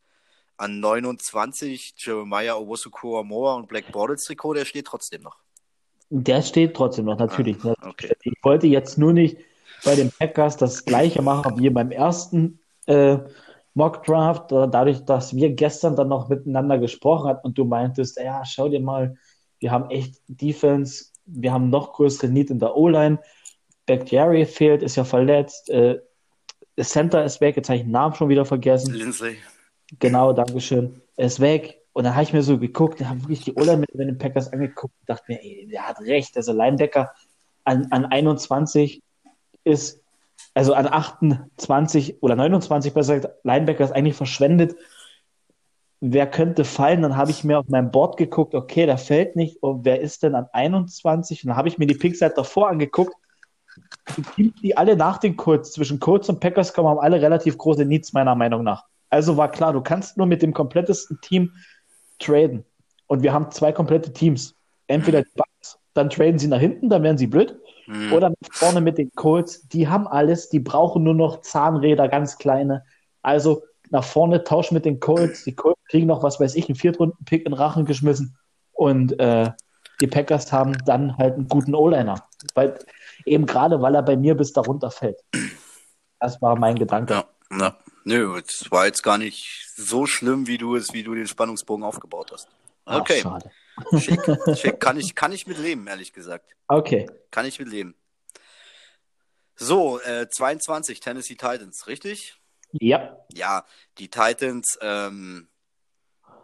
[0.57, 5.37] an 29 Jeremiah Owosuku Amoa und Black Bortles Trikot, der steht trotzdem noch.
[6.13, 7.57] Der steht trotzdem noch, natürlich.
[7.63, 8.13] Ah, okay.
[8.23, 9.37] Ich wollte jetzt nur nicht
[9.85, 13.17] bei den Packers das gleiche machen wie beim ersten äh,
[13.73, 18.43] Mock Draft, dadurch, dass wir gestern dann noch miteinander gesprochen haben und du meintest, ja,
[18.43, 19.15] schau dir mal,
[19.59, 23.19] wir haben echt Defense, wir haben noch größere Need in der O-Line
[23.85, 25.69] Bakhtiari fehlt, ist ja verletzt.
[25.69, 25.99] Äh,
[26.79, 28.93] Center ist weg, jetzt habe ich den Namen schon wieder vergessen.
[28.93, 29.37] Lindsay.
[29.99, 31.01] Genau, Dankeschön.
[31.15, 31.80] Er ist weg.
[31.93, 34.93] Und dann habe ich mir so geguckt, habe wirklich die Ola mit den Packers angeguckt
[35.01, 36.37] und dachte mir, ey, der hat recht.
[36.37, 37.11] Also Linebacker
[37.63, 39.01] an, an 21
[39.63, 40.01] ist,
[40.53, 44.75] also an 28 oder 29 besser gesagt, Linebacker ist eigentlich verschwendet.
[45.99, 47.01] Wer könnte fallen?
[47.01, 49.61] Dann habe ich mir auf meinem Board geguckt, okay, der fällt nicht.
[49.61, 51.43] Und wer ist denn an 21?
[51.43, 53.13] Und dann habe ich mir die Picks halt davor angeguckt
[54.17, 57.57] die Teams, die alle nach den Colts, zwischen Colts und Packers kommen, haben alle relativ
[57.57, 58.85] große Needs, meiner Meinung nach.
[59.09, 61.53] Also war klar, du kannst nur mit dem komplettesten Team
[62.21, 62.65] traden.
[63.07, 64.55] und wir haben zwei komplette Teams.
[64.87, 67.57] Entweder die Bucks, dann traden sie nach hinten, dann werden sie blöd.
[67.87, 68.13] Mhm.
[68.13, 72.85] Oder vorne mit den Colts, die haben alles, die brauchen nur noch Zahnräder, ganz kleine.
[73.21, 75.43] Also nach vorne tauschen mit den Colts.
[75.43, 78.37] Die Colts kriegen noch, was weiß ich, einen Viertrunden-Pick in Rachen geschmissen.
[78.71, 79.51] Und äh,
[79.99, 82.23] die Packers haben dann halt einen guten O-Liner.
[82.55, 82.79] Weil,
[83.25, 85.17] eben gerade, weil er bei mir bis darunter fällt.
[86.19, 87.13] Das war mein Gedanke.
[87.13, 87.25] Ja,
[87.59, 87.77] ja.
[88.03, 91.83] Nö, es war jetzt gar nicht so schlimm, wie du es, wie du den Spannungsbogen
[91.83, 92.47] aufgebaut hast.
[92.85, 93.51] Ach, Okay, schade.
[93.99, 94.19] schick,
[94.57, 94.79] schick.
[94.79, 96.55] Kann ich, kann ich mit leben, ehrlich gesagt.
[96.67, 97.09] Okay.
[97.29, 97.95] Kann ich mit leben.
[99.55, 102.35] So, äh, 22 Tennessee Titans, richtig?
[102.71, 103.65] Ja, Ja,
[103.97, 105.49] die Titans, ähm,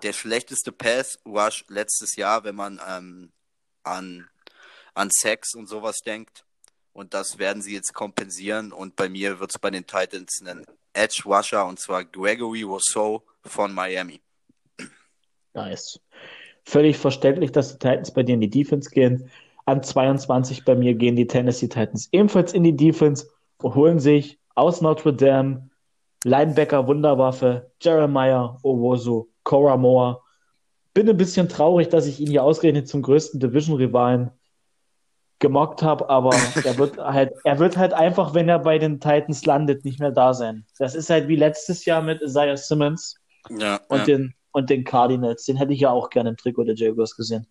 [0.04, 3.32] der schlechteste Pass Rush letztes Jahr, wenn man ähm,
[3.84, 4.30] an,
[4.93, 6.43] an Sex und sowas denkt.
[6.98, 8.74] Und das werden sie jetzt kompensieren.
[8.74, 13.22] Und bei mir wird es bei den Titans einen Edge Rusher und zwar Gregory Rousseau
[13.44, 14.20] von Miami.
[15.54, 16.00] nice.
[16.66, 19.30] Völlig verständlich, dass die Titans bei dir in die Defense gehen.
[19.66, 23.28] An 22 bei mir gehen die Tennessee Titans ebenfalls in die Defense
[23.62, 25.70] holen sich aus Notre Dame
[26.24, 30.22] Linebacker Wunderwaffe Jeremiah Owosu, Cora Moore.
[30.96, 34.32] Bin ein bisschen traurig, dass ich ihn hier ausgerechnet zum größten Division-Rivalen
[35.39, 39.45] gemockt habe, aber er wird halt, er wird halt einfach, wenn er bei den Titans
[39.45, 40.65] landet, nicht mehr da sein.
[40.80, 43.15] Das ist halt wie letztes Jahr mit Isaiah Simmons
[43.50, 44.06] Ja, und, ja.
[44.06, 45.45] den, und den Cardinals.
[45.45, 47.45] Den hätte ich ja auch gerne im Trikot der Jaguars gesehen.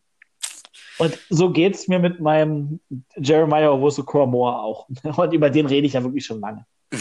[0.98, 2.80] Und so geht's mir mit meinem
[3.16, 4.88] Jeremiah Owusu Moore auch.
[5.16, 6.66] Und über den rede ich ja wirklich schon lange.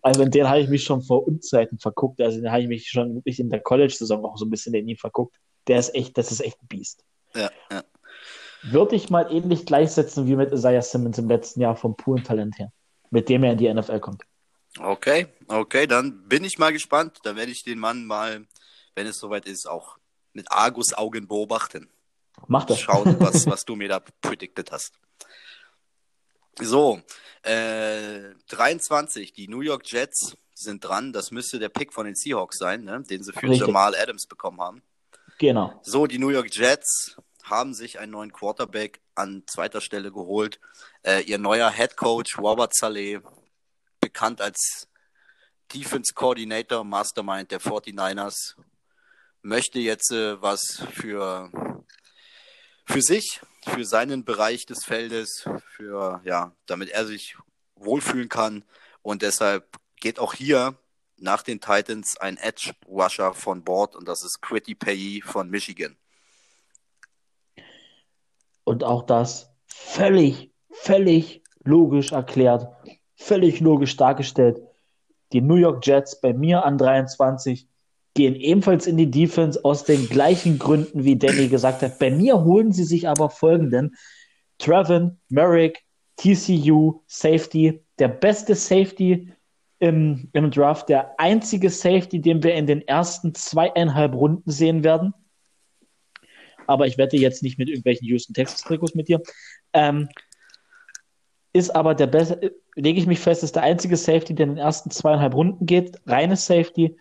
[0.00, 2.20] Also in den habe ich mich schon vor Unzeiten verguckt.
[2.20, 4.86] Also den habe ich mich schon wirklich in der College-Saison auch so ein bisschen in
[4.86, 5.34] ihn verguckt.
[5.66, 7.04] Der ist echt, das ist echt ein Biest.
[7.34, 7.82] ja, ja.
[8.70, 12.58] Würde ich mal ähnlich gleichsetzen wie mit Isaiah Simmons im letzten Jahr vom puren Talent
[12.58, 12.72] her,
[13.10, 14.22] mit dem er in die NFL kommt.
[14.78, 17.18] Okay, okay, dann bin ich mal gespannt.
[17.22, 18.46] Dann werde ich den Mann mal,
[18.94, 19.96] wenn es soweit ist, auch
[20.32, 21.88] mit Argus-Augen beobachten.
[22.46, 22.80] Macht das.
[22.80, 24.94] schauen, was, was du mir da predicted hast.
[26.60, 27.00] So,
[27.42, 31.12] äh, 23, die New York Jets sind dran.
[31.12, 33.02] Das müsste der Pick von den Seahawks sein, ne?
[33.08, 33.60] den sie für Richtig.
[33.60, 34.82] Jamal Adams bekommen haben.
[35.38, 35.80] Genau.
[35.82, 37.16] So, die New York Jets
[37.50, 40.60] haben sich einen neuen Quarterback an zweiter Stelle geholt.
[41.02, 43.20] Äh, ihr neuer Head Coach Robert Saleh,
[44.00, 44.88] bekannt als
[45.72, 48.56] Defense Coordinator, Mastermind der 49ers,
[49.42, 51.50] möchte jetzt äh, was für,
[52.86, 57.36] für sich, für seinen Bereich des Feldes, für, ja, damit er sich
[57.74, 58.64] wohlfühlen kann.
[59.02, 60.76] Und deshalb geht auch hier
[61.16, 65.96] nach den Titans ein Edge Rusher von Bord und das ist Quitty Payee von Michigan.
[68.68, 72.68] Und auch das völlig, völlig logisch erklärt,
[73.16, 74.60] völlig logisch dargestellt.
[75.32, 77.66] Die New York Jets bei mir an 23
[78.12, 81.98] gehen ebenfalls in die Defense aus den gleichen Gründen, wie Danny gesagt hat.
[81.98, 83.96] Bei mir holen sie sich aber folgenden.
[84.58, 85.82] Trevin, Merrick,
[86.16, 89.32] TCU, Safety, der beste Safety
[89.78, 95.14] im, im Draft, der einzige Safety, den wir in den ersten zweieinhalb Runden sehen werden.
[96.68, 99.20] Aber ich wette jetzt nicht mit irgendwelchen Houston Texas Trikots mit dir.
[99.72, 100.08] Ähm,
[101.54, 104.58] ist aber der beste, lege ich mich fest, ist der einzige Safety, der in den
[104.58, 105.98] ersten zweieinhalb Runden geht.
[106.06, 106.96] Reines Safety.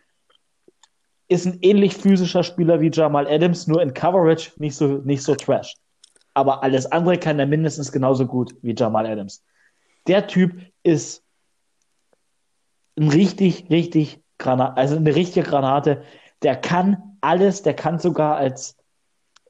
[1.28, 5.36] Ist ein ähnlich physischer Spieler wie Jamal Adams, nur in Coverage nicht so, nicht so
[5.36, 5.76] trash.
[6.34, 9.44] Aber alles andere kann er mindestens genauso gut wie Jamal Adams.
[10.08, 11.26] Der Typ ist
[12.96, 16.04] ein richtig, richtig Granate, also eine richtige Granate.
[16.42, 18.77] Der kann alles, der kann sogar als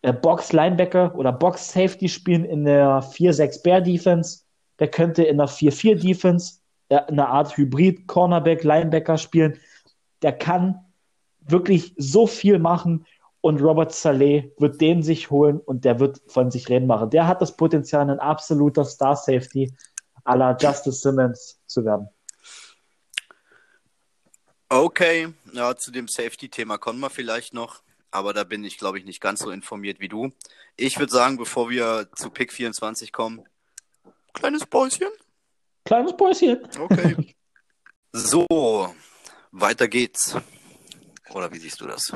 [0.01, 4.41] Box-Linebacker oder Box-Safety spielen in der 4-6-Bear-Defense.
[4.79, 9.60] Der könnte in der 4-4-Defense äh, eine Art Hybrid Cornerback, Linebacker spielen.
[10.21, 10.86] Der kann
[11.39, 13.05] wirklich so viel machen
[13.41, 17.10] und Robert Saleh wird den sich holen und der wird von sich reden machen.
[17.10, 19.73] Der hat das Potenzial, ein absoluter Star-Safety
[20.25, 22.10] à la Justice Simmons zu werden.
[24.69, 29.05] Okay, ja, zu dem Safety-Thema kommen wir vielleicht noch, aber da bin ich, glaube ich,
[29.05, 30.31] nicht ganz so informiert wie du.
[30.75, 33.43] Ich würde sagen, bevor wir zu Pick 24 kommen,
[34.33, 35.09] kleines Päuschen.
[35.85, 36.67] Kleines Päuschen.
[36.79, 37.35] Okay.
[38.11, 38.45] so,
[39.51, 40.35] weiter geht's.
[41.33, 42.11] Oder wie siehst du das?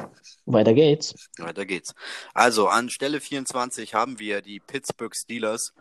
[0.46, 1.14] Weiter geht's.
[1.38, 1.94] Weiter geht's.
[2.34, 5.74] Also, an Stelle 24 haben wir die Pittsburgh Steelers.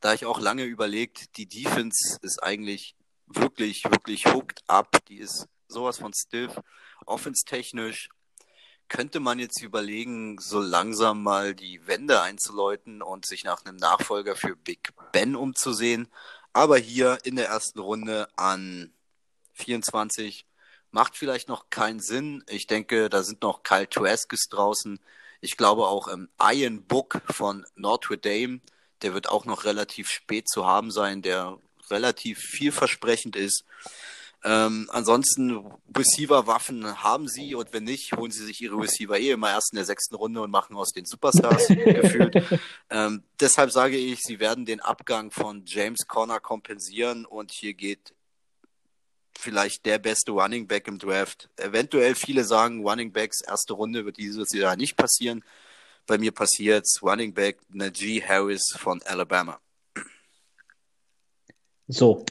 [0.00, 2.94] Da ich auch lange überlegt, die Defense ist eigentlich
[3.26, 4.96] wirklich, wirklich hooked up.
[5.08, 6.58] Die ist sowas von stiff.
[7.06, 8.08] Offense-technisch
[8.90, 14.36] könnte man jetzt überlegen, so langsam mal die Wende einzuläuten und sich nach einem Nachfolger
[14.36, 16.08] für Big Ben umzusehen.
[16.52, 18.92] Aber hier in der ersten Runde an
[19.54, 20.44] 24
[20.90, 22.42] macht vielleicht noch keinen Sinn.
[22.48, 24.98] Ich denke, da sind noch Kyle Traskis draußen.
[25.40, 28.60] Ich glaube auch ähm, Ian Book von Notre Dame,
[29.02, 31.58] der wird auch noch relativ spät zu haben sein, der
[31.90, 33.64] relativ vielversprechend ist.
[34.42, 39.50] Ähm, ansonsten Receiver-Waffen haben sie und wenn nicht, holen sie sich ihre Receiver eh immer
[39.50, 42.42] erst in der sechsten Runde und machen aus den Superstars gefühlt.
[42.88, 48.14] Ähm, deshalb sage ich, sie werden den Abgang von James Conner kompensieren und hier geht
[49.38, 51.50] vielleicht der beste Running Back im Draft.
[51.56, 55.44] Eventuell viele sagen, Running Backs erste Runde wird dieses Jahr nicht passieren.
[56.06, 59.60] Bei mir passiert Running Back Najee Harris von Alabama.
[61.88, 62.24] So,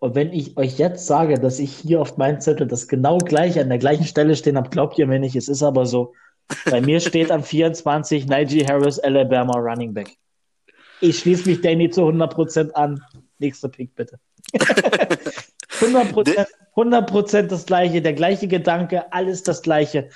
[0.00, 3.60] und wenn ich euch jetzt sage, dass ich hier auf meinem Zettel das genau gleiche
[3.60, 6.14] an der gleichen Stelle stehen habe, glaubt ihr mir nicht, es ist aber so.
[6.66, 10.16] Bei mir steht am 24 Najee Harris, Alabama Running Back.
[11.00, 13.02] Ich schließe mich Danny zu 100% an.
[13.38, 14.18] Nächster Pick bitte.
[15.80, 20.08] 100%, 100% das gleiche, der gleiche Gedanke, alles das gleiche.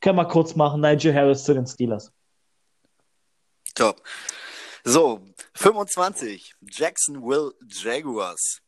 [0.00, 2.12] Können wir kurz machen, Nigel Harris zu den Steelers.
[3.74, 4.02] Top.
[4.84, 5.20] So,
[5.54, 6.54] 25.
[6.62, 8.60] Jacksonville Jaguars.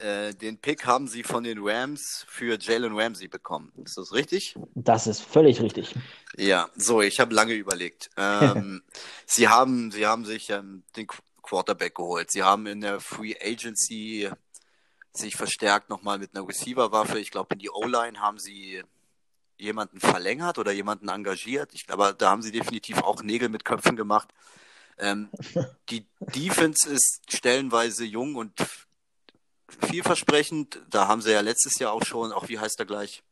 [0.00, 3.72] Äh, den Pick haben sie von den Rams für Jalen Ramsey bekommen.
[3.84, 4.54] Ist das richtig?
[4.74, 5.94] Das ist völlig richtig.
[6.36, 8.10] Ja, so, ich habe lange überlegt.
[8.16, 8.82] Ähm,
[9.26, 11.06] sie, haben, sie haben sich ähm, den
[11.42, 12.30] Quarterback geholt.
[12.30, 14.30] Sie haben in der Free Agency
[15.12, 17.18] sich verstärkt nochmal mit einer Receiver-Waffe.
[17.18, 18.82] Ich glaube, in die O-Line haben sie
[19.58, 21.70] jemanden verlängert oder jemanden engagiert.
[21.74, 24.32] Ich, aber da haben sie definitiv auch Nägel mit Köpfen gemacht.
[24.98, 25.28] Ähm,
[25.90, 28.52] die Defense ist stellenweise jung und
[29.80, 30.80] vielversprechend.
[30.90, 33.22] Da haben sie ja letztes Jahr auch schon, auch wie heißt er gleich?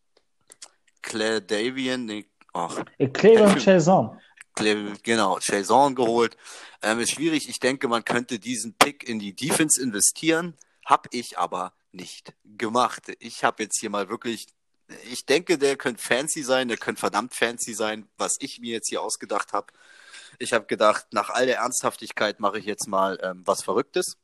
[1.03, 2.85] Claire Davian, nee, ach.
[3.13, 4.19] Claire Chaison.
[5.03, 6.37] Genau, Chaison geholt.
[6.83, 7.49] Ähm, ist schwierig.
[7.49, 10.57] Ich denke, man könnte diesen Pick in die Defense investieren.
[10.85, 13.13] Hab ich aber nicht gemacht.
[13.21, 14.49] Ich habe jetzt hier mal wirklich,
[15.11, 18.89] ich denke, der könnte fancy sein, der könnte verdammt fancy sein, was ich mir jetzt
[18.89, 19.69] hier ausgedacht habe.
[20.39, 24.19] Ich habe gedacht, nach all der Ernsthaftigkeit mache ich jetzt mal ähm, was Verrücktes.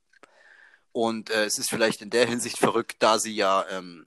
[0.96, 4.06] Und äh, es ist vielleicht in der Hinsicht verrückt, da sie ja ähm,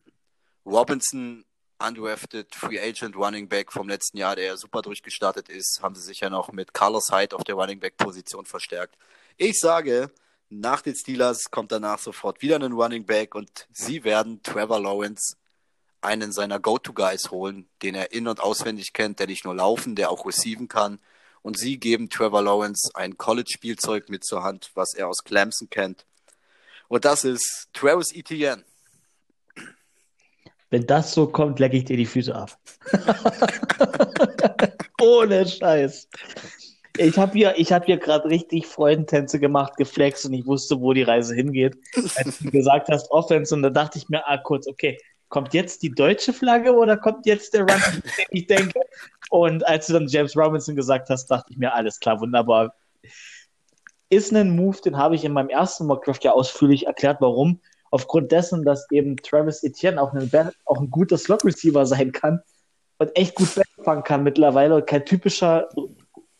[0.65, 1.45] Robinson
[1.77, 6.01] undrafted Free Agent Running Back vom letzten Jahr, der ja super durchgestartet ist, haben sie
[6.01, 8.97] sich ja noch mit Carlos Hyde auf der Running Back Position verstärkt.
[9.37, 10.09] Ich sage,
[10.49, 15.35] nach den Steelers kommt danach sofort wieder ein Running Back und sie werden Trevor Lawrence
[16.01, 20.09] einen seiner Go-To-Guys holen, den er in- und auswendig kennt, der nicht nur laufen, der
[20.09, 20.99] auch receiven kann.
[21.43, 26.07] Und sie geben Trevor Lawrence ein College-Spielzeug mit zur Hand, was er aus Clemson kennt.
[26.89, 28.63] Und das ist Travis Etienne.
[30.71, 32.57] Wenn das so kommt, lecke ich dir die Füße ab.
[35.01, 36.09] Ohne Scheiß.
[36.97, 41.03] Ich habe hier, hab hier gerade richtig Freudentänze gemacht, geflext und ich wusste, wo die
[41.03, 41.77] Reise hingeht.
[42.15, 44.97] Als du gesagt hast, Offense, und da dachte ich mir, ah, kurz, okay,
[45.29, 48.81] kommt jetzt die deutsche Flagge oder kommt jetzt der Run, ich denke?
[49.29, 52.73] Und als du dann James Robinson gesagt hast, dachte ich mir, alles klar, wunderbar
[54.09, 57.59] ist ein Move, den habe ich in meinem ersten Mockdraft ja ausführlich erklärt, warum.
[57.91, 62.41] Aufgrund dessen, dass eben Travis Etienne auch ein, auch ein guter Slot-Receiver sein kann
[62.99, 65.69] und echt gut wegfangen kann mittlerweile und kein typischer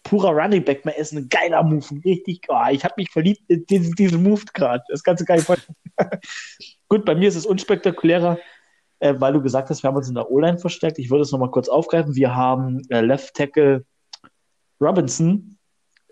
[0.04, 1.14] purer Running Back mehr ist.
[1.14, 1.86] Ein geiler Move.
[2.04, 4.84] Richtig, oh, ich habe mich verliebt in diesen, diesen Move gerade.
[4.90, 5.76] Das kannst du gar nicht vorstellen.
[6.88, 8.38] gut, bei mir ist es unspektakulärer,
[9.00, 11.00] äh, weil du gesagt hast, wir haben uns in der O-Line verstärkt.
[11.00, 12.16] Ich würde es nochmal kurz aufgreifen.
[12.16, 13.86] Wir haben äh, Left Tackle
[14.82, 15.59] Robinson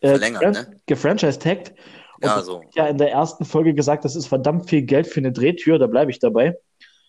[0.01, 0.79] äh, Verlängert, ne?
[0.85, 1.73] gefranchise-tagged.
[2.21, 2.61] Ja, so.
[2.67, 5.77] Ich ja in der ersten Folge gesagt, das ist verdammt viel Geld für eine Drehtür,
[5.77, 6.57] da bleibe ich dabei.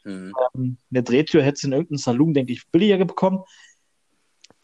[0.05, 0.35] Mhm.
[0.55, 3.45] Ähm, eine Drehtür hätte es in irgendeinem Saloon, denke ich, billiger bekommen.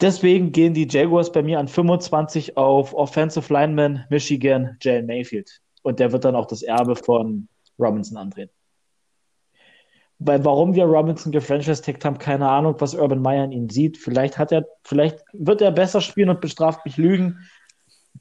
[0.01, 5.61] Deswegen gehen die Jaguars bei mir an 25 auf Offensive Lineman Michigan Jalen Mayfield.
[5.83, 7.47] Und der wird dann auch das Erbe von
[7.79, 8.49] Robinson andrehen.
[10.19, 13.97] Weil warum wir Robinson gefranchise-tagged haben, keine Ahnung, was Urban Meyer in ihm sieht.
[13.97, 17.47] Vielleicht hat er, vielleicht wird er besser spielen und bestraft mich Lügen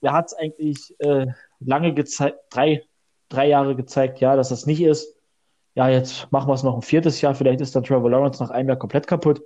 [0.05, 1.27] er hat es eigentlich äh,
[1.61, 2.83] lange gezeigt, drei,
[3.29, 5.15] drei Jahre gezeigt, ja, dass das nicht ist.
[5.75, 7.35] Ja, jetzt machen wir es noch ein viertes Jahr.
[7.35, 9.43] Vielleicht ist dann Trevor Lawrence nach einem Jahr komplett kaputt.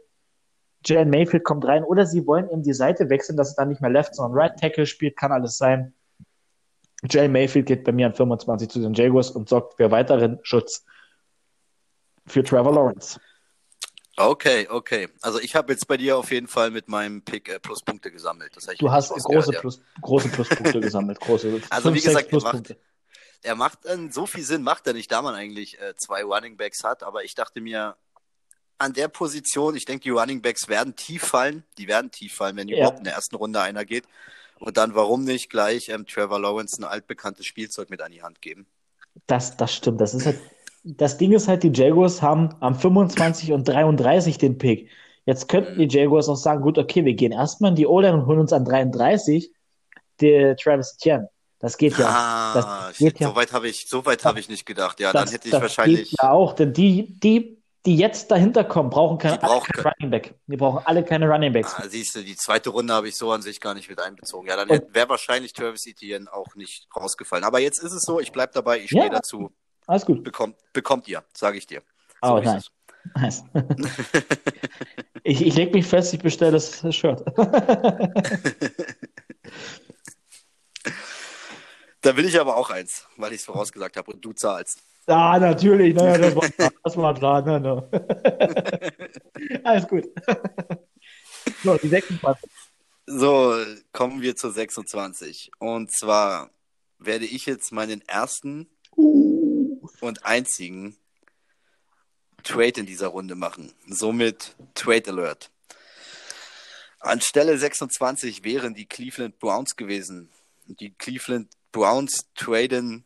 [0.85, 3.81] Jalen Mayfield kommt rein oder sie wollen eben die Seite wechseln, dass er dann nicht
[3.81, 5.94] mehr Left, sondern Right Tackle spielt, kann alles sein.
[7.09, 10.85] Jalen Mayfield geht bei mir an 25 zu den Jaguars und sorgt für weiteren Schutz
[12.27, 13.18] für Trevor Lawrence.
[14.18, 15.09] Okay, okay.
[15.22, 18.52] Also ich habe jetzt bei dir auf jeden Fall mit meinem Pick äh, Pluspunkte gesammelt.
[18.78, 19.61] Du hast große, ja.
[19.61, 21.20] Plus, große Pluspunkte gesammelt.
[21.20, 22.76] Große, also fünf, wie gesagt, er macht,
[23.42, 26.57] er macht äh, so viel Sinn, macht er nicht, da man eigentlich äh, zwei Running
[26.57, 27.04] Backs hat.
[27.04, 27.96] Aber ich dachte mir,
[28.78, 31.62] an der Position, ich denke, die Running Backs werden tief fallen.
[31.78, 32.78] Die werden tief fallen, wenn ja.
[32.78, 34.04] überhaupt in der ersten Runde einer geht.
[34.59, 38.42] Und dann, warum nicht gleich ähm, Trevor Lawrence ein altbekanntes Spielzeug mit an die Hand
[38.42, 38.66] geben?
[39.28, 40.00] Das, das stimmt.
[40.00, 40.40] Das ist halt
[40.96, 44.88] das Ding ist halt, die Jaguars haben am 25 und 33 den Pick.
[45.27, 48.27] Jetzt könnten die Jaguars auch sagen, gut, okay, wir gehen erstmal in die O-Line und
[48.27, 49.51] holen uns an 33
[50.20, 51.29] der Travis Etienne.
[51.59, 52.07] Das geht ja.
[52.09, 53.29] Ah, das shit, ja.
[53.29, 55.01] so weit habe ich, so weit habe ich nicht gedacht.
[55.01, 56.11] Ja, das, dann hätte ich das wahrscheinlich.
[56.11, 59.92] Geht ja auch, denn die, die, die jetzt dahinter kommen, brauchen keine, brauchen alle keinen
[59.92, 60.35] Running Back.
[60.46, 61.74] Die brauchen alle keine Running Backs.
[61.77, 64.48] Ah, siehst du, die zweite Runde habe ich so an sich gar nicht mit einbezogen.
[64.48, 67.44] Ja, dann wäre wahrscheinlich Travis Etienne auch nicht rausgefallen.
[67.44, 69.03] Aber jetzt ist es so, ich bleib dabei, ich Ja.
[69.03, 69.51] stehe dazu.
[69.88, 70.22] Alles gut.
[70.22, 71.83] Bekommt, bekommt ihr, sage ich dir.
[72.22, 72.70] So Oh, nice.
[73.16, 73.42] nice.
[75.24, 77.24] ich ich lege mich fest, ich bestelle das Shirt.
[82.01, 84.81] Da will ich aber auch eins, weil ich es vorausgesagt habe und du zahlst.
[85.07, 85.94] ah, natürlich.
[85.96, 86.70] Naja, das war.
[86.85, 87.42] Das war klar.
[87.42, 87.88] Ne, ne.
[89.64, 90.05] Alles gut.
[91.64, 92.48] so, die 26.
[93.07, 93.57] So,
[93.92, 95.51] kommen wir zur 26.
[95.59, 96.51] Und zwar
[96.98, 98.70] werde ich jetzt meinen ersten
[100.00, 100.96] und einzigen
[102.42, 103.72] Trade in dieser Runde machen.
[103.87, 105.50] Somit Trade Alert.
[107.00, 110.30] Anstelle 26 wären die Cleveland Browns gewesen.
[110.66, 113.04] Die Cleveland Browns traden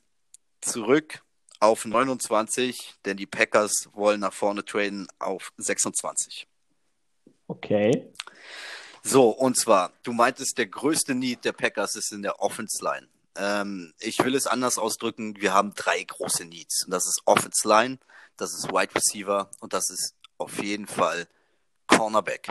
[0.60, 1.22] zurück
[1.60, 6.46] auf 29, denn die Packers wollen nach vorne traden auf 26.
[7.46, 8.12] Okay.
[9.02, 13.08] So, und zwar, du meintest, der größte Need der Packers ist in der Offense Line.
[13.36, 16.84] Ähm, ich will es anders ausdrücken, wir haben drei große Needs.
[16.84, 17.98] Und das ist Offense Line,
[18.36, 21.26] das ist Wide Receiver und das ist auf jeden Fall
[21.86, 22.48] Cornerback.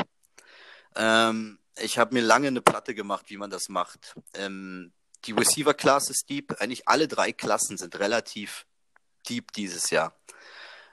[0.96, 4.16] Ähm, ich habe mir lange eine Platte gemacht, wie man das macht.
[4.34, 4.92] Ähm,
[5.26, 6.54] die Receiver Class ist deep.
[6.60, 8.66] Eigentlich alle drei Klassen sind relativ
[9.30, 10.16] deep dieses Jahr.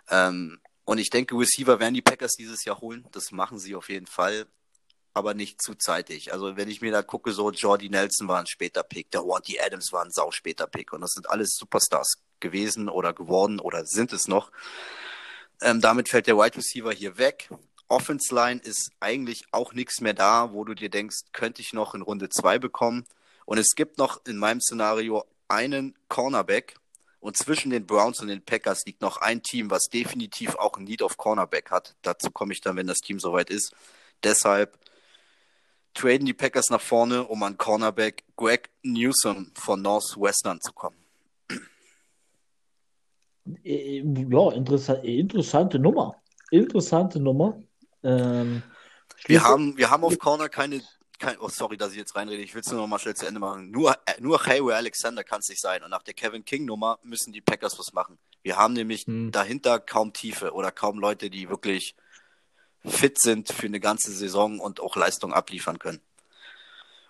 [0.09, 3.07] Ähm, und ich denke, Receiver werden die Packers dieses Jahr holen.
[3.13, 4.47] Das machen sie auf jeden Fall
[5.15, 6.33] aber nicht zu zeitig.
[6.33, 9.59] Also wenn ich mir da gucke, so Jordy Nelson war ein später Pick, der Wanty
[9.61, 13.85] Adams war ein sau später Pick und das sind alles Superstars gewesen oder geworden oder
[13.85, 14.53] sind es noch.
[15.61, 17.51] Ähm, damit fällt der Wide Receiver hier weg.
[17.89, 21.95] Offense Line ist eigentlich auch nichts mehr da, wo du dir denkst, könnte ich noch
[21.95, 23.07] in Runde 2 bekommen.
[23.47, 26.77] Und es gibt noch in meinem Szenario einen Cornerback.
[27.21, 30.85] Und zwischen den Browns und den Packers liegt noch ein Team, was definitiv auch ein
[30.85, 31.97] Need auf Cornerback hat.
[32.03, 33.75] Dazu komme ich dann, wenn das Team soweit ist.
[34.23, 34.79] Deshalb
[35.99, 40.97] traden die Packers nach vorne, um an Cornerback Greg Newsom von Northwestern zu kommen.
[43.65, 46.15] Äh, Ja, interessa interessante Nummer.
[46.51, 47.61] Interessante Nummer.
[48.03, 48.63] Ähm,
[49.27, 50.81] Wir haben, wir haben auf Corner keine,
[51.19, 53.27] kein, oh sorry, dass ich jetzt reinrede, ich will es nur noch mal schnell zu
[53.27, 53.71] Ende machen.
[53.71, 55.83] Nur, äh, nur Hayward Alexander kann es nicht sein.
[55.83, 58.19] Und nach der Kevin King Nummer müssen die Packers was machen.
[58.43, 59.33] Wir haben nämlich Hm.
[59.33, 61.97] dahinter kaum Tiefe oder kaum Leute, die wirklich
[62.85, 66.01] fit sind für eine ganze Saison und auch Leistung abliefern können.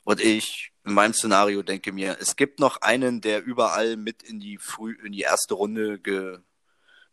[0.04, 4.40] Und ich in meinem Szenario denke mir, es gibt noch einen, der überall mit in
[4.40, 5.98] die früh in die erste Runde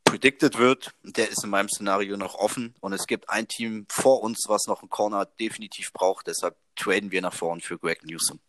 [0.05, 0.93] predicted wird.
[1.03, 2.73] Der ist in meinem Szenario noch offen.
[2.79, 6.27] Und es gibt ein Team vor uns, was noch einen Corner definitiv braucht.
[6.27, 8.39] Deshalb traden wir nach vorn für Greg Newsom.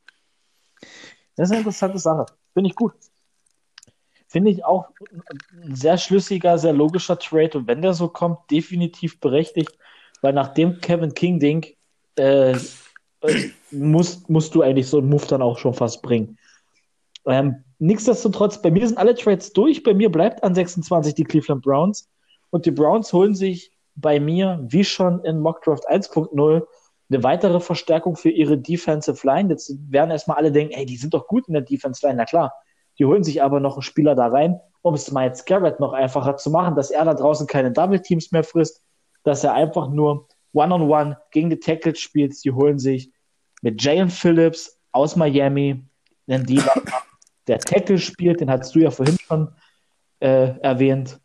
[1.34, 2.26] Das ist eine interessante Sache.
[2.52, 2.94] Finde ich gut.
[4.28, 4.90] Finde ich auch
[5.62, 7.58] ein sehr schlüssiger, sehr logischer Trade.
[7.58, 9.76] Und wenn der so kommt, definitiv berechtigt,
[10.22, 11.66] weil nach dem Kevin King-Ding
[12.16, 12.56] äh,
[13.70, 16.38] musst, musst du eigentlich so einen Move dann auch schon fast bringen.
[17.26, 19.82] Ähm, nichtsdestotrotz, bei mir sind alle Trades durch.
[19.82, 22.08] Bei mir bleibt an 26 die Cleveland Browns.
[22.50, 26.66] Und die Browns holen sich bei mir, wie schon in Mockdraft 1.0,
[27.08, 29.50] eine weitere Verstärkung für ihre Defensive Line.
[29.50, 32.18] Jetzt werden erstmal alle denken, ey, die sind doch gut in der Defensive Line.
[32.18, 32.52] Na klar,
[32.98, 36.36] die holen sich aber noch einen Spieler da rein, um es Miles Garrett noch einfacher
[36.36, 38.82] zu machen, dass er da draußen keine Double Teams mehr frisst,
[39.26, 42.36] dass er einfach nur One-on-One gegen die Tackles spielt.
[42.36, 43.10] Sie holen sich
[43.60, 45.84] mit Jalen Phillips aus Miami
[46.28, 46.72] einen Dealer,
[47.48, 49.52] der Tackle spielt, den hast du ja vorhin schon
[50.20, 51.20] äh, erwähnt.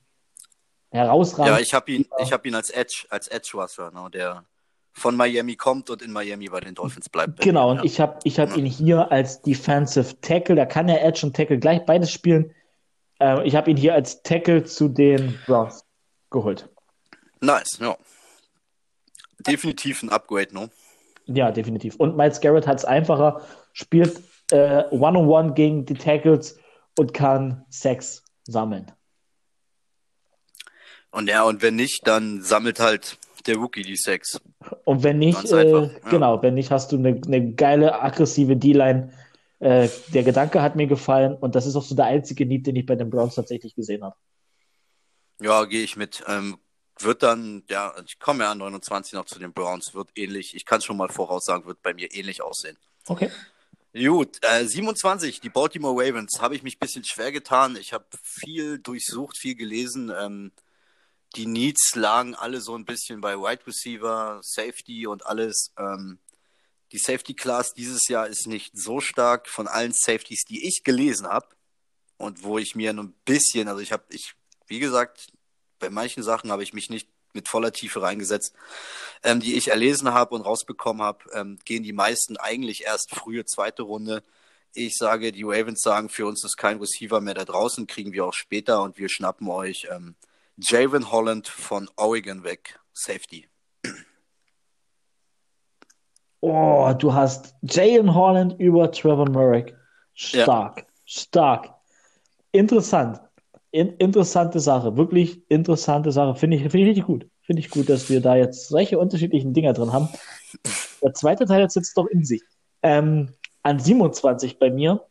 [0.89, 1.55] Herausragend.
[1.55, 4.45] Ja, ich habe ihn, ich habe ihn als Edge, als Edge Rusher, ne, der
[4.93, 7.39] von Miami kommt und in Miami bei den Dolphins bleibt.
[7.39, 7.83] Genau, und ja.
[7.83, 11.59] ich habe ich hab ihn hier als Defensive Tackle, da kann er Edge und Tackle
[11.59, 12.53] gleich beides spielen.
[13.19, 15.85] Äh, ich habe ihn hier als Tackle zu den Browns
[16.31, 16.70] geholt.
[17.41, 17.97] Nice, ja.
[19.39, 20.69] Definitiv ein Upgrade, ne?
[21.25, 21.95] Ja, definitiv.
[21.95, 23.41] Und Miles Garrett hat es einfacher,
[23.73, 26.60] spielt äh, One-on-One gegen die Tackles
[26.98, 28.92] und kann Sex sammeln.
[31.12, 34.39] Und ja, und wenn nicht, dann sammelt halt der Rookie die Sex.
[34.85, 36.10] Und wenn nicht, Ganz äh, einfach, ja.
[36.10, 39.12] genau, wenn nicht, hast du eine, eine geile, aggressive D-Line.
[39.60, 42.75] Äh, der Gedanke hat mir gefallen und das ist auch so der einzige Need, den
[42.75, 44.15] ich bei den Browns tatsächlich gesehen habe.
[45.39, 46.23] Ja, gehe ich mit.
[46.27, 46.58] Ähm,
[47.04, 50.65] wird dann, ja, ich komme ja an 29 noch zu den Browns, wird ähnlich, ich
[50.65, 52.77] kann schon mal voraussagen, wird bei mir ähnlich aussehen.
[53.08, 53.31] Okay.
[53.93, 57.75] Gut, äh, 27, die Baltimore Ravens, habe ich mich ein bisschen schwer getan.
[57.75, 60.13] Ich habe viel durchsucht, viel gelesen.
[60.17, 60.54] Ähm,
[61.35, 65.73] die Needs lagen alle so ein bisschen bei Wide Receiver, Safety und alles.
[65.77, 66.19] Ähm,
[66.93, 71.27] die Safety Class dieses Jahr ist nicht so stark von allen Safeties, die ich gelesen
[71.27, 71.47] habe
[72.17, 74.35] und wo ich mir ein bisschen, also ich habe, ich,
[74.67, 75.31] wie gesagt,
[75.82, 78.54] bei manchen Sachen habe ich mich nicht mit voller Tiefe reingesetzt,
[79.23, 83.46] ähm, die ich erlesen habe und rausbekommen habe, ähm, gehen die meisten eigentlich erst frühe
[83.46, 84.23] zweite Runde.
[84.73, 88.25] Ich sage, die Ravens sagen, für uns ist kein Receiver mehr da draußen, kriegen wir
[88.25, 90.15] auch später und wir schnappen euch ähm,
[90.58, 93.48] Javon Holland von Oregon weg, Safety.
[96.42, 99.75] Oh, du hast Jalen Holland über Trevor Murray.
[100.15, 100.86] Stark, ja.
[101.06, 101.69] stark.
[102.52, 103.21] Interessant.
[103.72, 106.36] In, interessante Sache, wirklich interessante Sache.
[106.36, 107.28] Finde ich, find ich richtig gut.
[107.42, 110.10] Finde ich gut, dass wir da jetzt solche unterschiedlichen Dinger drin haben.
[111.02, 112.42] Der zweite Teil sitzt doch in sich.
[112.84, 113.30] Ähm,
[113.63, 115.02] an 27 bei mir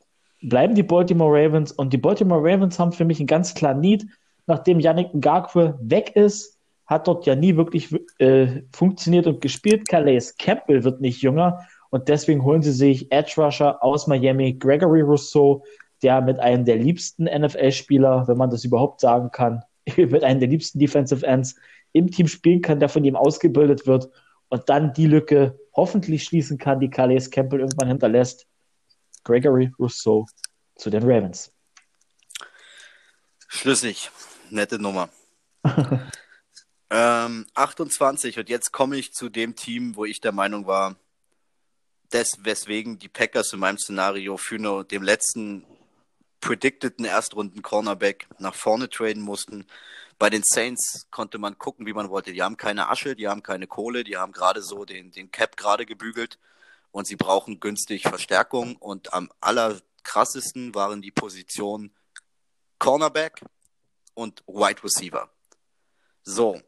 [0.43, 4.07] bleiben die Baltimore Ravens und die Baltimore Ravens haben für mich einen ganz klaren Need.
[4.47, 9.89] Nachdem Yannick Ngakwe weg ist, hat dort ja nie wirklich äh, funktioniert und gespielt.
[9.89, 15.03] Calais Campbell wird nicht jünger und deswegen holen sie sich Edge Rusher aus Miami, Gregory
[15.03, 15.63] Rousseau,
[16.03, 19.63] der mit einem der liebsten NFL-Spieler, wenn man das überhaupt sagen kann,
[19.97, 21.57] mit einem der liebsten Defensive Ends
[21.93, 24.09] im Team spielen kann, der von ihm ausgebildet wird
[24.49, 28.47] und dann die Lücke hoffentlich schließen kann, die Calais Campbell irgendwann hinterlässt.
[29.25, 30.27] Gregory Rousseau
[30.77, 31.53] zu den Ravens.
[33.49, 34.11] Schlüssig,
[34.51, 35.11] nette Nummer.
[36.91, 40.97] ähm, 28 und jetzt komme ich zu dem Team, wo ich der Meinung war,
[42.13, 45.65] des, weswegen die Packers in meinem Szenario für nur dem letzten
[46.41, 49.67] predicteden Erstrunden Cornerback nach vorne traden mussten.
[50.19, 52.33] Bei den Saints konnte man gucken, wie man wollte.
[52.33, 55.57] Die haben keine Asche, die haben keine Kohle, die haben gerade so den, den Cap
[55.57, 56.39] gerade gebügelt
[56.91, 58.77] und sie brauchen günstig Verstärkung.
[58.77, 61.95] Und am allerkrassesten waren die Positionen
[62.79, 63.43] Cornerback
[64.15, 65.31] und Wide Receiver.
[66.23, 66.61] So,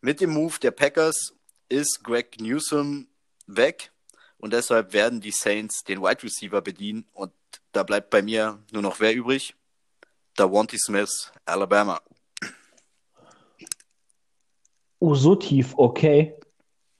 [0.00, 1.34] mit dem Move der Packers
[1.68, 3.08] ist Greg Newsom
[3.46, 3.92] weg
[4.38, 7.32] und deshalb werden die Saints den Wide Receiver bedienen und
[7.78, 9.54] da bleibt bei mir nur noch wer übrig?
[10.34, 12.00] Da Wanty Smith, Alabama.
[14.98, 16.34] Oh, so tief, okay.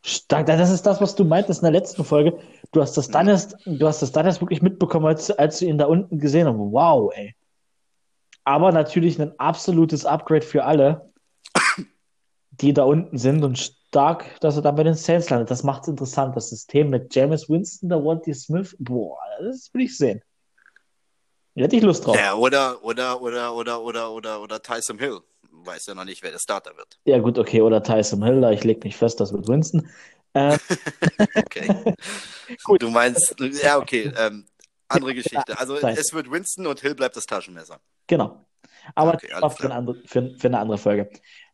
[0.04, 0.46] Stark.
[0.46, 2.38] Das ist das, was du meintest in der letzten Folge.
[2.70, 5.66] Du hast das dann erst, du hast das dann erst wirklich mitbekommen, als, als du
[5.66, 6.56] ihn da unten gesehen hast.
[6.56, 7.34] Wow, ey.
[8.44, 11.12] Aber natürlich ein absolutes Upgrade für alle,
[12.52, 15.50] die da unten sind und stark, dass er dann bei den Saints landet.
[15.50, 16.36] Das macht es interessant.
[16.36, 20.22] Das System mit James Winston, der Wanty Smith, boah, das will ich sehen.
[21.64, 22.16] Hätte ich Lust drauf.
[22.16, 25.20] Ja, oder, oder, oder, oder, oder, oder, oder Tyson Hill.
[25.50, 26.98] Weiß ja noch nicht, wer der Starter wird.
[27.04, 29.88] Ja, gut, okay, oder Tyson Hill, ich lege mich fest, das wird Winston.
[30.34, 30.58] Ähm.
[31.34, 31.94] okay.
[32.64, 32.82] gut.
[32.82, 34.46] Du meinst, ja, okay, ähm,
[34.88, 35.58] andere Geschichte.
[35.58, 37.80] Also es wird Winston und Hill bleibt das Taschenmesser.
[38.06, 38.44] Genau.
[38.94, 41.10] Aber okay, für, eine andere, für, für, eine andere Folge.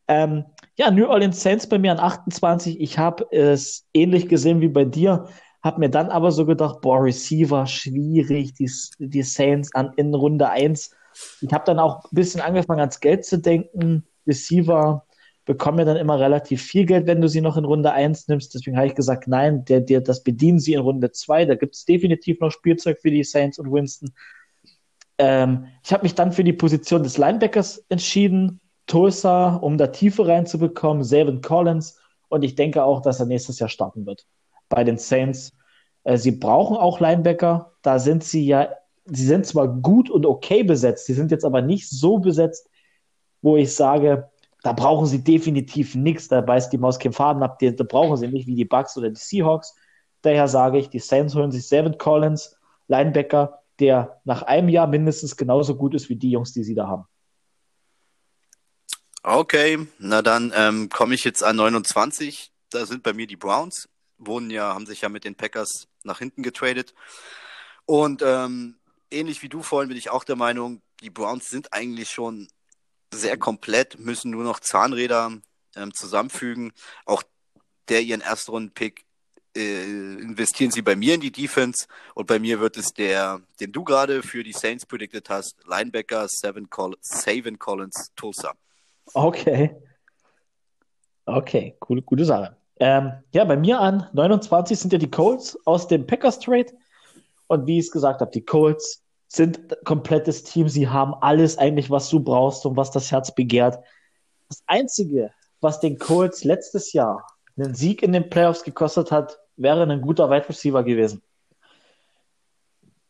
[0.07, 0.45] Ähm,
[0.77, 2.81] ja, New Orleans Saints bei mir an 28.
[2.81, 5.29] Ich habe es ähnlich gesehen wie bei dir.
[5.65, 10.51] Hab mir dann aber so gedacht, boah, Receiver, schwierig, die, die Saints an, in Runde
[10.51, 10.95] 1.
[11.41, 14.05] Ich habe dann auch ein bisschen angefangen, ans Geld zu denken.
[14.27, 15.07] Receiver
[15.47, 18.55] bekommen ja dann immer relativ viel Geld, wenn du sie noch in Runde 1 nimmst.
[18.55, 21.47] Deswegen habe ich gesagt, nein, der, der, das bedienen sie in Runde 2.
[21.47, 24.13] Da gibt es definitiv noch Spielzeug für die Saints und Winston.
[25.17, 28.61] Ähm, ich habe mich dann für die Position des Linebackers entschieden.
[28.87, 31.99] Tulsa, um da Tiefe reinzubekommen, Savin Collins.
[32.29, 34.27] Und ich denke auch, dass er nächstes Jahr starten wird
[34.75, 35.53] bei den Saints.
[36.03, 37.73] Äh, sie brauchen auch Linebacker.
[37.83, 38.69] Da sind sie ja,
[39.05, 42.69] sie sind zwar gut und okay besetzt, sie sind jetzt aber nicht so besetzt,
[43.43, 44.31] wo ich sage,
[44.63, 46.29] da brauchen sie definitiv nichts.
[46.29, 47.59] Da beißt die Maus keinen Faden ab.
[47.61, 49.75] Da brauchen sie nicht wie die Bucks oder die Seahawks.
[50.23, 52.57] Daher sage ich, die Saints holen sich Seven Collins,
[52.89, 56.87] Linebacker, der nach einem Jahr mindestens genauso gut ist wie die Jungs, die sie da
[56.89, 57.05] haben.
[59.23, 62.51] Okay, na dann ähm, komme ich jetzt an 29.
[62.71, 63.89] Da sind bei mir die Browns
[64.19, 66.95] wurden ja, haben sich ja mit den Packers nach hinten getradet.
[67.87, 68.77] Und ähm,
[69.11, 72.49] ähnlich wie du vorhin bin ich auch der Meinung, die Browns sind eigentlich schon
[73.13, 75.33] sehr komplett, müssen nur noch Zahnräder
[75.77, 76.73] ähm, zusammenfügen.
[77.05, 77.23] Auch
[77.89, 79.05] der ihren Erstrunden-Pick
[79.57, 83.73] äh, investieren sie bei mir in die Defense und bei mir wird es der, den
[83.73, 88.55] du gerade für die Saints predicted hast, Linebacker Savin Collins, Tulsa.
[89.13, 89.77] Okay.
[91.27, 92.57] Okay, coole, gute Sache.
[92.81, 96.73] Ähm, ja, bei mir an 29 sind ja die Colts aus dem Packers Trade.
[97.47, 100.69] Und wie ich es gesagt habe, die Colts sind komplettes Team.
[100.69, 103.79] Sie haben alles eigentlich, was du brauchst und was das Herz begehrt.
[104.49, 109.83] Das Einzige, was den Colts letztes Jahr einen Sieg in den Playoffs gekostet hat, wäre
[109.85, 111.23] ein guter Wide Receiver gewesen.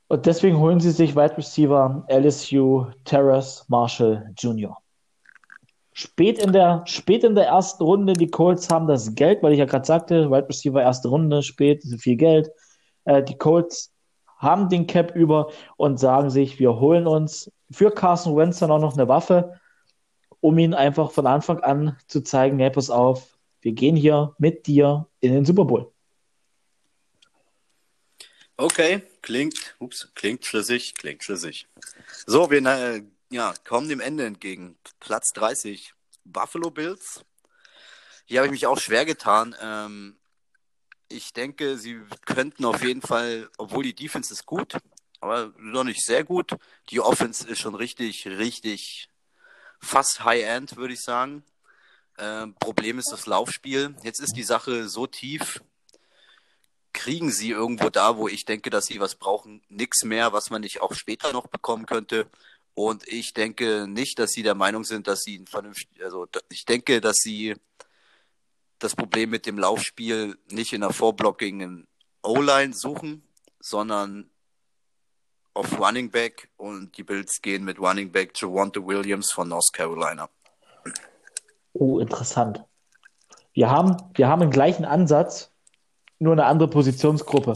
[0.09, 4.77] Und deswegen holen sie sich Wide Receiver LSU Terrace Marshall Jr.
[5.97, 9.61] Spät in, der, spät in der ersten Runde, die Colts haben das Geld, weil ich
[9.61, 12.51] ja gerade sagte, Wide Receiver erste Runde, spät, viel Geld.
[13.05, 13.95] Äh, die Colts
[14.39, 18.81] haben den Cap über und sagen sich, wir holen uns für Carson Wentz dann auch
[18.81, 19.61] noch eine Waffe,
[20.41, 24.67] um ihn einfach von Anfang an zu zeigen, hey, pass auf, wir gehen hier mit
[24.67, 25.93] dir in den Super Bowl.
[28.57, 31.69] Okay, klingt, ups, klingt schlüssig, klingt schlüssig.
[32.27, 33.03] So, wir äh,
[33.35, 34.79] ja, kommen dem Ende entgegen.
[35.01, 37.25] Platz 30, Buffalo Bills.
[38.27, 39.57] Hier habe ich mich auch schwer getan.
[39.61, 40.17] Ähm,
[41.09, 44.77] ich denke, sie könnten auf jeden Fall, obwohl die Defense ist gut,
[45.21, 46.53] aber noch nicht sehr gut.
[46.91, 49.09] Die Offense ist schon richtig, richtig
[49.81, 51.43] fast High-End, würde ich sagen.
[52.19, 53.97] Ähm, Problem ist das Laufspiel.
[54.05, 55.61] Jetzt ist die Sache so tief,
[56.93, 60.61] kriegen sie irgendwo da, wo ich denke, dass sie was brauchen, nichts mehr, was man
[60.61, 62.31] nicht auch später noch bekommen könnte.
[62.75, 66.65] Und ich denke nicht, dass sie der Meinung sind, dass sie ein vernünftig, also ich
[66.65, 67.55] denke, dass sie
[68.81, 71.87] das Problem mit dem Laufspiel nicht in der Vorblocking
[72.23, 73.23] O-Line suchen,
[73.61, 74.29] sondern
[75.55, 80.29] auf Running Back und die Bills gehen mit Running Back Javonte Williams von North Carolina.
[81.73, 82.65] Oh, interessant.
[83.53, 85.53] Wir haben, wir haben den gleichen Ansatz,
[86.19, 87.55] nur eine andere Positionsgruppe.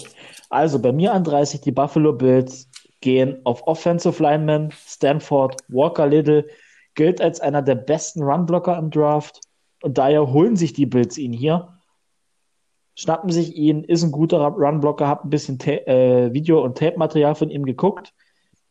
[0.49, 2.69] Also bei mir an 30 die Buffalo Bills
[3.01, 6.47] gehen auf Offensive Lineman Stanford Walker Little
[6.95, 9.41] gilt als einer der besten Runblocker im Draft
[9.83, 11.79] und daher holen sich die Bills ihn hier,
[12.97, 17.37] schnappen sich ihn, ist ein guter Runblocker, hab ein bisschen Ta äh, Video- und Tape-Material
[17.37, 18.13] von ihm geguckt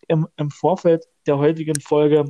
[0.07, 2.25] im, im Vorfeld der heutigen Folge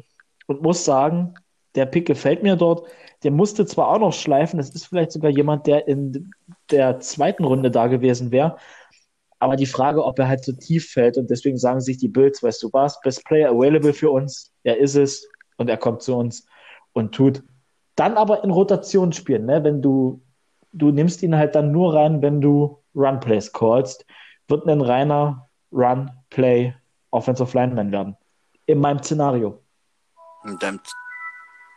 [0.46, 1.34] und muss sagen,
[1.76, 2.88] der Pick gefällt mir dort.
[3.24, 6.32] Der musste zwar auch noch schleifen, es ist vielleicht sogar jemand, der in
[6.70, 8.58] der zweiten Runde da gewesen wäre.
[9.40, 12.42] Aber die Frage, ob er halt so tief fällt und deswegen sagen sich die Bills,
[12.42, 15.28] weißt du was, Best Player available für uns, er ist es
[15.58, 16.46] und er kommt zu uns
[16.94, 17.44] und tut.
[17.96, 19.64] Dann aber in Rotation spielen, ne?
[19.64, 20.22] wenn du,
[20.72, 24.06] du nimmst ihn halt dann nur rein, wenn du Run Plays callst,
[24.48, 26.74] wird ein reiner Run Play
[27.12, 28.18] Offensive Lineman werden.
[28.66, 29.64] In meinem Szenario.
[30.44, 30.80] In deinem,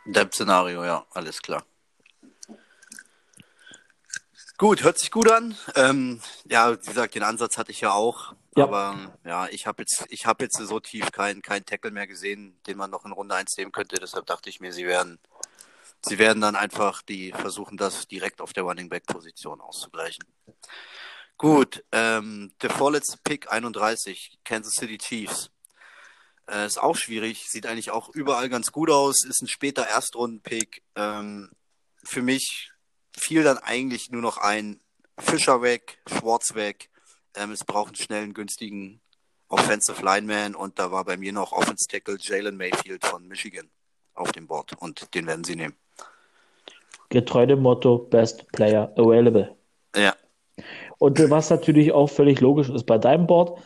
[0.05, 1.63] in deinem Szenario, ja, alles klar.
[4.61, 5.57] Gut, hört sich gut an.
[5.73, 8.35] Ähm, ja, wie gesagt, den Ansatz hatte ich ja auch.
[8.55, 8.65] Ja.
[8.65, 12.55] Aber ja, ich habe jetzt, ich habe jetzt so tief keinen kein Tackle mehr gesehen,
[12.67, 13.95] den man noch in Runde 1 nehmen könnte.
[13.95, 15.17] Deshalb dachte ich mir, sie werden,
[16.05, 20.25] sie werden dann einfach die versuchen, das direkt auf der Running Back Position auszugleichen.
[21.39, 25.49] Gut, ähm, der vorletzte Pick 31, Kansas City Chiefs.
[26.47, 30.83] Äh, ist auch schwierig, sieht eigentlich auch überall ganz gut aus, ist ein später Erstrunden-Pick.
[30.95, 31.49] Ähm,
[32.03, 32.70] für mich
[33.17, 34.79] fiel dann eigentlich nur noch ein
[35.17, 36.89] Fischer weg, Schwarz weg.
[37.35, 39.01] Ähm, es braucht einen schnellen, günstigen
[39.47, 43.69] Offensive Lineman und da war bei mir noch Offense Tackle Jalen Mayfield von Michigan
[44.13, 45.75] auf dem Board und den werden sie nehmen.
[47.09, 49.55] Getreu dem Motto Best Player Available.
[49.95, 50.15] Ja.
[50.97, 53.59] Und was natürlich auch völlig logisch ist bei deinem Board.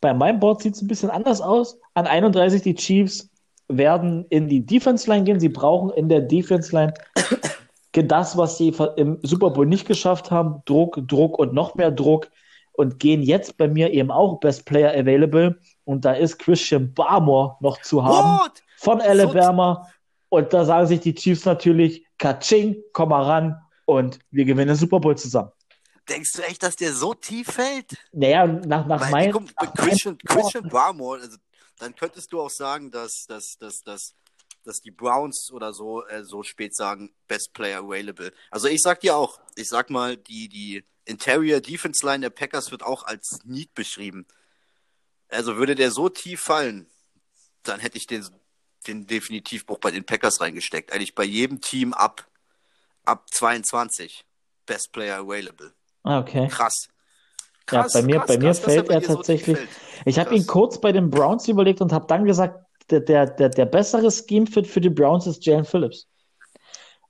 [0.00, 1.78] Bei meinem Board sieht es ein bisschen anders aus.
[1.94, 3.28] An 31 die Chiefs
[3.68, 5.40] werden in die Defense Line gehen.
[5.40, 6.94] Sie brauchen in der Defense Line
[8.04, 12.28] das, was sie im Super Bowl nicht geschafft haben, Druck, Druck und noch mehr Druck
[12.72, 17.56] und gehen jetzt bei mir eben auch Best Player Available und da ist Christian Barmore
[17.60, 18.62] noch zu haben What?
[18.76, 19.96] von Alabama so
[20.28, 24.76] und da sagen sich die Chiefs natürlich, Kaching, komm mal ran und wir gewinnen den
[24.76, 25.50] Super Bowl zusammen.
[26.08, 27.96] Denkst du echt, dass der so tief fällt?
[28.12, 29.48] Naja, nach, nach meinem...
[29.76, 31.36] Christian, Christian Barmore, also,
[31.78, 34.14] dann könntest du auch sagen, dass, dass, dass, dass
[34.66, 38.32] dass die Browns oder so äh, so spät sagen, Best Player Available.
[38.50, 42.70] Also ich sag dir auch, ich sag mal, die, die Interior Defense Line der Packers
[42.70, 44.26] wird auch als Need beschrieben.
[45.28, 46.86] Also würde der so tief fallen,
[47.62, 48.24] dann hätte ich den,
[48.86, 50.92] den definitiv auch bei den Packers reingesteckt.
[50.92, 52.28] Eigentlich bei jedem Team ab,
[53.04, 54.24] ab 22.
[54.66, 55.72] Best Player Available.
[56.02, 56.48] Ah, okay.
[56.48, 56.88] Krass.
[57.66, 59.58] Krass, ja, bei mir, krass, bei mir krass, fällt er, er tatsächlich.
[59.58, 59.64] So
[60.04, 63.48] ich habe ihn kurz bei den Browns überlegt und habe dann gesagt, der, der, der,
[63.48, 66.08] der bessere Scheme-Fit für die Browns ist Jalen Phillips.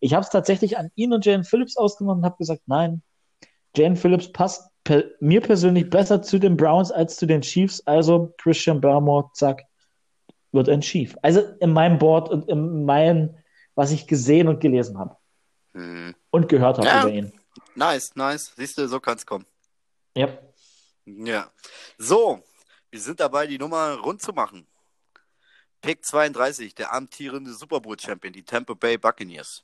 [0.01, 3.03] Ich habe es tatsächlich an ihn und Jalen Phillips ausgemacht und habe gesagt, nein,
[3.77, 7.81] Jalen Phillips passt per, mir persönlich besser zu den Browns als zu den Chiefs.
[7.87, 9.63] Also Christian Barmore, zack,
[10.53, 11.17] wird ein Chief.
[11.23, 13.37] Also in meinem Board und in meinem,
[13.75, 15.17] was ich gesehen und gelesen habe.
[15.73, 16.15] Hm.
[16.31, 17.03] Und gehört habe ja.
[17.03, 17.33] über ihn.
[17.75, 18.53] Nice, nice.
[18.57, 19.45] Siehst du, so kann es kommen.
[20.17, 20.29] Ja.
[21.05, 21.51] Ja.
[21.99, 22.43] So,
[22.91, 24.67] wir sind dabei, die Nummer rund zu machen.
[25.81, 29.63] Pick 32, der amtierende Super Bowl Champion, die Tampa Bay Buccaneers,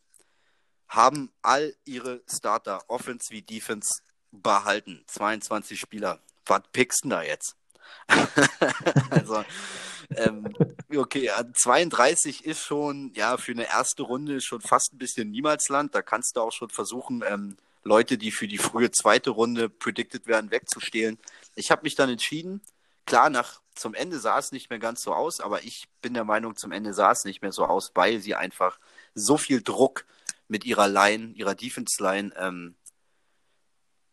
[0.89, 5.05] haben all ihre Starter, Offense wie Defense, behalten.
[5.07, 6.19] 22 Spieler.
[6.47, 7.57] Was pickst du da jetzt?
[9.11, 9.45] also,
[10.17, 10.53] ähm,
[10.95, 15.95] okay, 32 ist schon, ja, für eine erste Runde schon fast ein bisschen Niemalsland.
[15.95, 20.27] Da kannst du auch schon versuchen, ähm, Leute, die für die frühe zweite Runde predicted
[20.27, 21.19] werden, wegzustehlen.
[21.55, 22.63] Ich habe mich dann entschieden,
[23.07, 26.25] klar, nach zum Ende sah es nicht mehr ganz so aus, aber ich bin der
[26.25, 28.79] Meinung, zum Ende sah es nicht mehr so aus, weil sie einfach
[29.15, 30.07] so viel Druck
[30.49, 32.75] mit ihrer Line, ihrer Defense-Line ähm,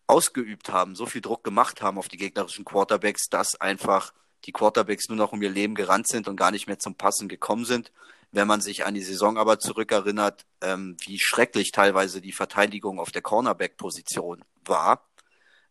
[0.08, 4.14] ausgeübt haben, so viel Druck gemacht haben auf die gegnerischen Quarterbacks, dass einfach
[4.46, 7.28] die Quarterbacks nur noch um ihr Leben gerannt sind und gar nicht mehr zum Passen
[7.28, 7.92] gekommen sind.
[8.32, 13.12] Wenn man sich an die Saison aber zurückerinnert, ähm, wie schrecklich teilweise die Verteidigung auf
[13.12, 15.08] der Cornerback-Position war,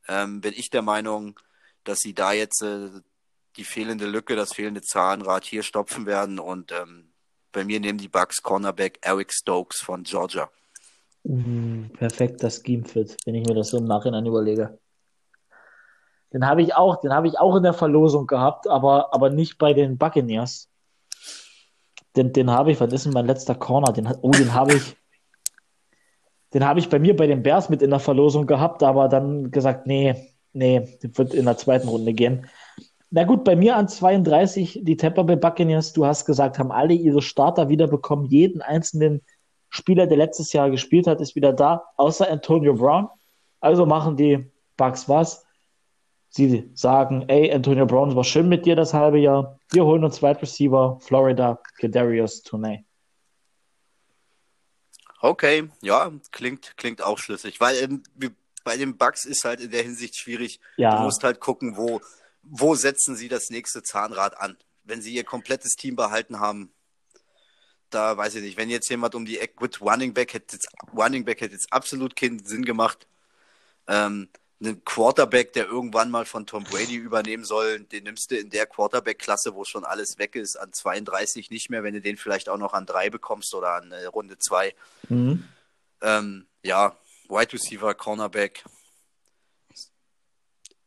[0.08, 1.38] ähm, bin ich der Meinung,
[1.84, 2.90] dass sie da jetzt äh,
[3.58, 7.12] die fehlende Lücke, das fehlende Zahnrad hier stopfen werden und ähm,
[7.52, 10.48] bei mir nehmen die Bucks Cornerback Eric Stokes von Georgia.
[11.24, 14.78] Mm, perfekter Scheme-Fit, wenn ich mir das so im Nachhinein überlege.
[16.32, 19.58] Den habe ich auch, den habe ich auch in der Verlosung gehabt, aber, aber nicht
[19.58, 20.68] bei den Buccaneers.
[22.16, 23.92] Den, den habe ich, was ist denn mein letzter Corner?
[23.92, 24.96] Den, oh, den habe ich,
[26.54, 29.50] den habe ich bei mir bei den Bears mit in der Verlosung gehabt, aber dann
[29.50, 32.46] gesagt, nee, nee, wird in der zweiten Runde gehen.
[33.10, 36.92] Na gut, bei mir an 32 die Tampa Bay Buccaneers, du hast gesagt, haben alle
[36.94, 38.26] ihre Starter wiederbekommen.
[38.26, 39.22] Jeden einzelnen
[39.70, 43.08] Spieler, der letztes Jahr gespielt hat, ist wieder da, außer Antonio Brown.
[43.60, 45.46] Also machen die Bucks was.
[46.30, 49.58] Sie sagen, ey, Antonio Brown, es war schön mit dir das halbe Jahr.
[49.70, 52.84] Wir holen uns Wide Receiver, Florida, Kadarius Tourney.
[55.20, 58.02] Okay, ja, klingt, klingt auch schlüssig, weil ähm,
[58.62, 60.60] bei den Bucks ist halt in der Hinsicht schwierig.
[60.76, 60.98] Ja.
[60.98, 62.00] Du musst halt gucken, wo,
[62.42, 64.56] wo setzen sie das nächste Zahnrad an.
[64.84, 66.72] Wenn sie ihr komplettes Team behalten haben,
[67.90, 70.68] da weiß ich nicht, wenn jetzt jemand um die Ecke, gut, Running Back hätte jetzt,
[70.96, 73.06] Running Back hätte jetzt absolut keinen Sinn gemacht.
[73.86, 74.28] Ähm,
[74.60, 78.66] einen Quarterback, der irgendwann mal von Tom Brady übernehmen soll, den nimmst du in der
[78.66, 82.58] Quarterback-Klasse, wo schon alles weg ist, an 32 nicht mehr, wenn du den vielleicht auch
[82.58, 84.74] noch an drei bekommst oder an äh, Runde zwei.
[85.08, 85.44] Mhm.
[86.00, 86.96] Ähm, ja,
[87.28, 88.64] Wide Receiver, Cornerback.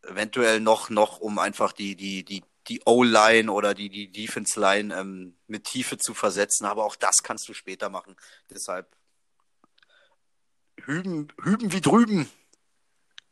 [0.04, 5.36] Eventuell noch, noch, um einfach die, die, die die O-Line oder die, die Defense-Line ähm,
[5.48, 6.66] mit Tiefe zu versetzen.
[6.66, 8.16] Aber auch das kannst du später machen.
[8.50, 8.88] Deshalb
[10.86, 12.30] hüben, hüben wie drüben.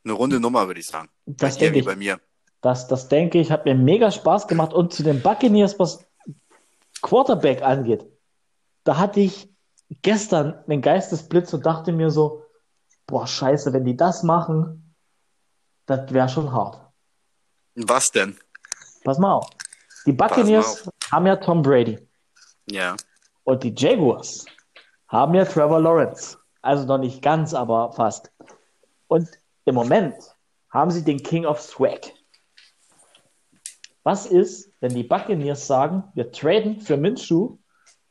[0.04, 1.10] Eine runde Nummer, würde ich sagen.
[1.26, 1.86] Das bei denke ich.
[1.86, 2.20] bei mir.
[2.62, 4.74] Das, das denke ich, hat mir mega Spaß gemacht.
[4.74, 6.06] Und zu den Buccaneers, was
[7.02, 8.06] Quarterback angeht,
[8.84, 9.50] da hatte ich
[10.02, 12.44] gestern den Geistesblitz und dachte mir so,
[13.08, 14.89] boah, scheiße, wenn die das machen,
[15.90, 16.80] das wäre schon hart.
[17.76, 18.38] Was denn?
[19.04, 19.50] Pass mal auf.
[20.06, 21.98] Die Buccaneers haben ja Tom Brady.
[22.70, 22.96] Ja.
[23.44, 24.46] Und die Jaguars
[25.08, 26.38] haben ja Trevor Lawrence.
[26.62, 28.32] Also noch nicht ganz, aber fast.
[29.08, 29.28] Und
[29.66, 30.16] im Moment
[30.70, 32.14] haben sie den King of Swag.
[34.04, 37.58] Was ist, wenn die Buccaneers sagen, wir traden für Minshew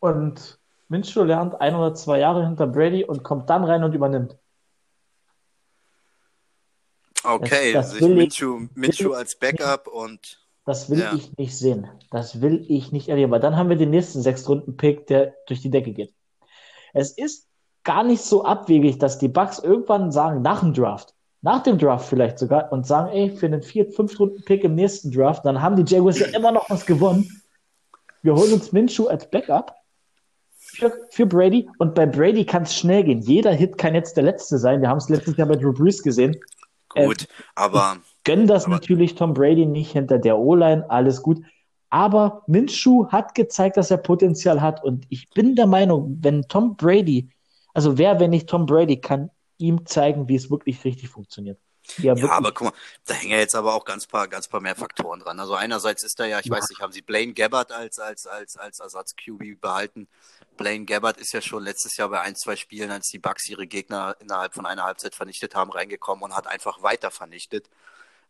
[0.00, 0.58] und
[0.88, 4.36] Minshew lernt ein oder zwei Jahre hinter Brady und kommt dann rein und übernimmt?
[7.28, 11.14] Okay, das, das also Minshew, Minshew als Backup und das will ja.
[11.14, 11.88] ich nicht sehen.
[12.10, 13.32] Das will ich nicht erleben.
[13.32, 16.12] Weil dann haben wir den nächsten Sechs-Runden-Pick, der durch die Decke geht.
[16.92, 17.46] Es ist
[17.84, 22.08] gar nicht so abwegig, dass die Bucks irgendwann sagen, nach dem Draft, nach dem Draft
[22.08, 25.90] vielleicht sogar, und sagen, ey, für einen vier-, fünf-Runden-Pick im nächsten Draft, dann haben die
[25.90, 27.42] Jaguars ja immer noch was gewonnen.
[28.22, 29.74] Wir holen uns Minshew als Backup
[30.58, 33.22] für, für Brady und bei Brady kann es schnell gehen.
[33.22, 34.82] Jeder Hit kann jetzt der letzte sein.
[34.82, 36.36] Wir haben es letztes Jahr bei Drew Brees gesehen.
[36.88, 41.42] Gut, äh, aber gönnen das aber natürlich Tom Brady nicht hinter der O-Line, alles gut.
[41.90, 44.84] Aber Minshew hat gezeigt, dass er Potenzial hat.
[44.84, 47.30] Und ich bin der Meinung, wenn Tom Brady,
[47.72, 51.58] also wer, wenn nicht Tom Brady, kann ihm zeigen, wie es wirklich richtig funktioniert.
[51.96, 54.60] Ja, ja aber guck mal, da hängen ja jetzt aber auch ganz paar, ganz paar
[54.60, 55.40] mehr Faktoren dran.
[55.40, 56.56] Also einerseits ist da ja, ich ja.
[56.56, 60.06] weiß nicht, haben sie Blaine Gabbard als, als, als, als Ersatz-QB behalten.
[60.56, 63.66] Blaine Gabbard ist ja schon letztes Jahr bei ein, zwei Spielen, als die Bucks ihre
[63.66, 67.68] Gegner innerhalb von einer Halbzeit vernichtet haben, reingekommen und hat einfach weiter vernichtet.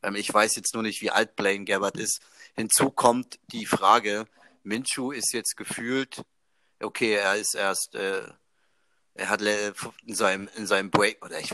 [0.02, 2.20] Ähm, ich weiß jetzt nur nicht, wie alt Blaine Gabbard ist.
[2.54, 4.26] Hinzu kommt die Frage,
[4.62, 6.22] Minshu ist jetzt gefühlt,
[6.80, 8.22] okay, er ist erst, äh,
[9.14, 11.52] er hat in seinem, in seinem Break, oder ich,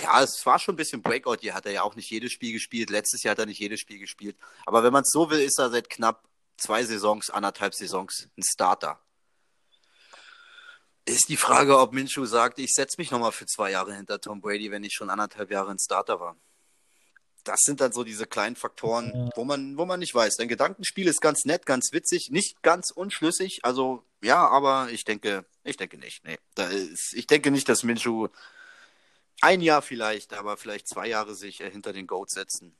[0.00, 2.52] ja, es war schon ein bisschen Breakout, hier hat er ja auch nicht jedes Spiel
[2.52, 5.40] gespielt, letztes Jahr hat er nicht jedes Spiel gespielt, aber wenn man es so will,
[5.40, 9.00] ist er seit knapp zwei Saisons, anderthalb Saisons ein Starter.
[11.04, 14.40] Ist die Frage, ob Minshu sagt, ich setze mich nochmal für zwei Jahre hinter Tom
[14.40, 16.36] Brady, wenn ich schon anderthalb Jahre ein Starter war
[17.44, 20.36] das sind dann so diese kleinen Faktoren, wo man, wo man nicht weiß.
[20.36, 23.60] Dein Gedankenspiel ist ganz nett, ganz witzig, nicht ganz unschlüssig.
[23.62, 26.24] Also ja, aber ich denke, ich denke nicht.
[26.24, 28.28] Nee, da ist, ich denke nicht, dass Minshu
[29.42, 32.74] ein Jahr vielleicht, aber vielleicht zwei Jahre sich hinter den Goat setzen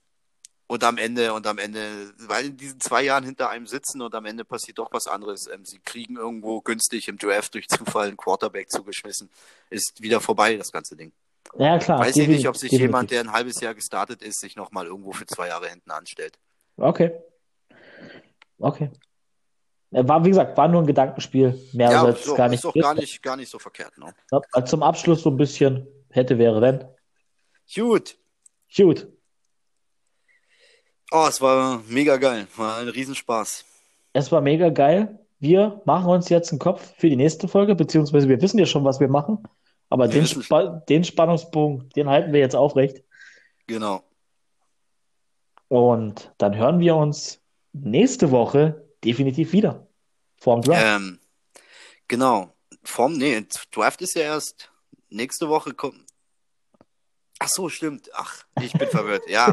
[0.72, 1.80] und am Ende, und am Ende,
[2.26, 5.46] weil in diesen zwei Jahren hinter einem sitzen und am Ende passiert doch was anderes.
[5.52, 9.28] Ähm, sie kriegen irgendwo günstig im Draft durch Zufall einen Quarterback zugeschmissen.
[9.68, 11.12] Ist wieder vorbei, das ganze Ding.
[11.58, 11.98] Ja, klar.
[11.98, 12.88] Weiß ich nicht, ob sich definitiv.
[12.88, 16.38] jemand, der ein halbes Jahr gestartet ist, sich nochmal irgendwo für zwei Jahre hinten anstellt.
[16.78, 17.12] Okay.
[18.58, 18.90] Okay.
[19.90, 21.60] War, wie gesagt, war nur ein Gedankenspiel.
[21.74, 22.58] Mehr ja, als so, gar nicht.
[22.58, 23.92] Ist doch gar nicht, gar nicht so verkehrt.
[23.98, 24.14] Ne?
[24.64, 26.84] Zum Abschluss so ein bisschen hätte, wäre, wenn.
[27.74, 28.16] Gut.
[28.74, 29.08] Gut.
[31.10, 32.46] Oh, es war mega geil.
[32.56, 33.64] War ein Riesenspaß.
[34.14, 35.18] Es war mega geil.
[35.38, 38.84] Wir machen uns jetzt einen Kopf für die nächste Folge, beziehungsweise wir wissen ja schon,
[38.84, 39.42] was wir machen.
[39.90, 43.02] Aber den, Spa den Spannungspunkt, den halten wir jetzt aufrecht.
[43.66, 44.02] Genau.
[45.68, 47.42] Und dann hören wir uns
[47.72, 49.86] nächste Woche definitiv wieder.
[50.36, 50.82] Vorm Draft.
[50.82, 51.18] Ähm,
[52.08, 52.54] genau.
[52.82, 54.72] Vorm, nee, Draft ist ja erst
[55.12, 55.74] nächste Woche.
[57.38, 58.08] Ach so, stimmt.
[58.14, 59.28] Ach, ich bin verwirrt.
[59.28, 59.52] Ja,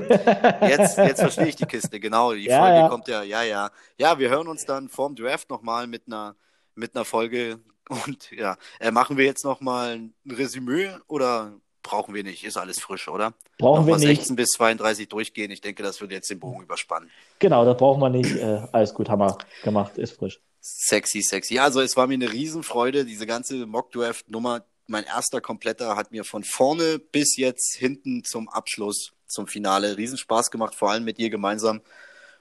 [0.67, 1.99] jetzt, jetzt verstehe ich die Kiste.
[1.99, 2.89] Genau, die ja, Folge ja.
[2.89, 3.71] kommt ja, ja, ja.
[3.97, 6.35] Ja, wir hören uns dann vorm Draft nochmal mit einer,
[6.75, 7.59] mit einer Folge.
[7.89, 12.43] Und ja, äh, machen wir jetzt nochmal ein Resümee oder brauchen wir nicht?
[12.43, 13.33] Ist alles frisch, oder?
[13.57, 14.19] Brauchen wir nicht.
[14.19, 15.49] 16 bis 32 durchgehen.
[15.49, 17.09] Ich denke, das würde jetzt den Bogen überspannen.
[17.39, 18.35] Genau, das brauchen wir nicht.
[18.35, 19.97] Äh, alles gut, haben wir gemacht.
[19.97, 20.39] Ist frisch.
[20.61, 21.55] Sexy, sexy.
[21.55, 26.23] Ja, also es war mir eine Riesenfreude, diese ganze Mock-Draft-Nummer mein erster kompletter hat mir
[26.23, 31.29] von vorne bis jetzt hinten zum Abschluss, zum Finale Riesenspaß gemacht, vor allem mit dir
[31.29, 31.81] gemeinsam.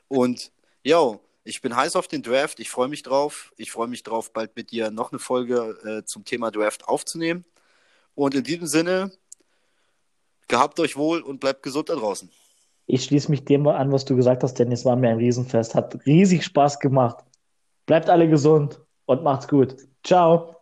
[0.08, 0.50] Und
[0.82, 2.60] yo, ich bin heiß auf den Draft.
[2.60, 3.52] Ich freue mich drauf.
[3.56, 7.44] Ich freue mich drauf, bald mit dir noch eine Folge äh, zum Thema Draft aufzunehmen.
[8.14, 9.12] Und in diesem Sinne,
[10.48, 12.30] gehabt euch wohl und bleibt gesund da draußen.
[12.86, 15.74] Ich schließe mich dem an, was du gesagt hast, denn es war mir ein Riesenfest.
[15.74, 17.24] Hat riesig Spaß gemacht.
[17.86, 19.76] Bleibt alle gesund und macht's gut.
[20.02, 20.57] Ciao.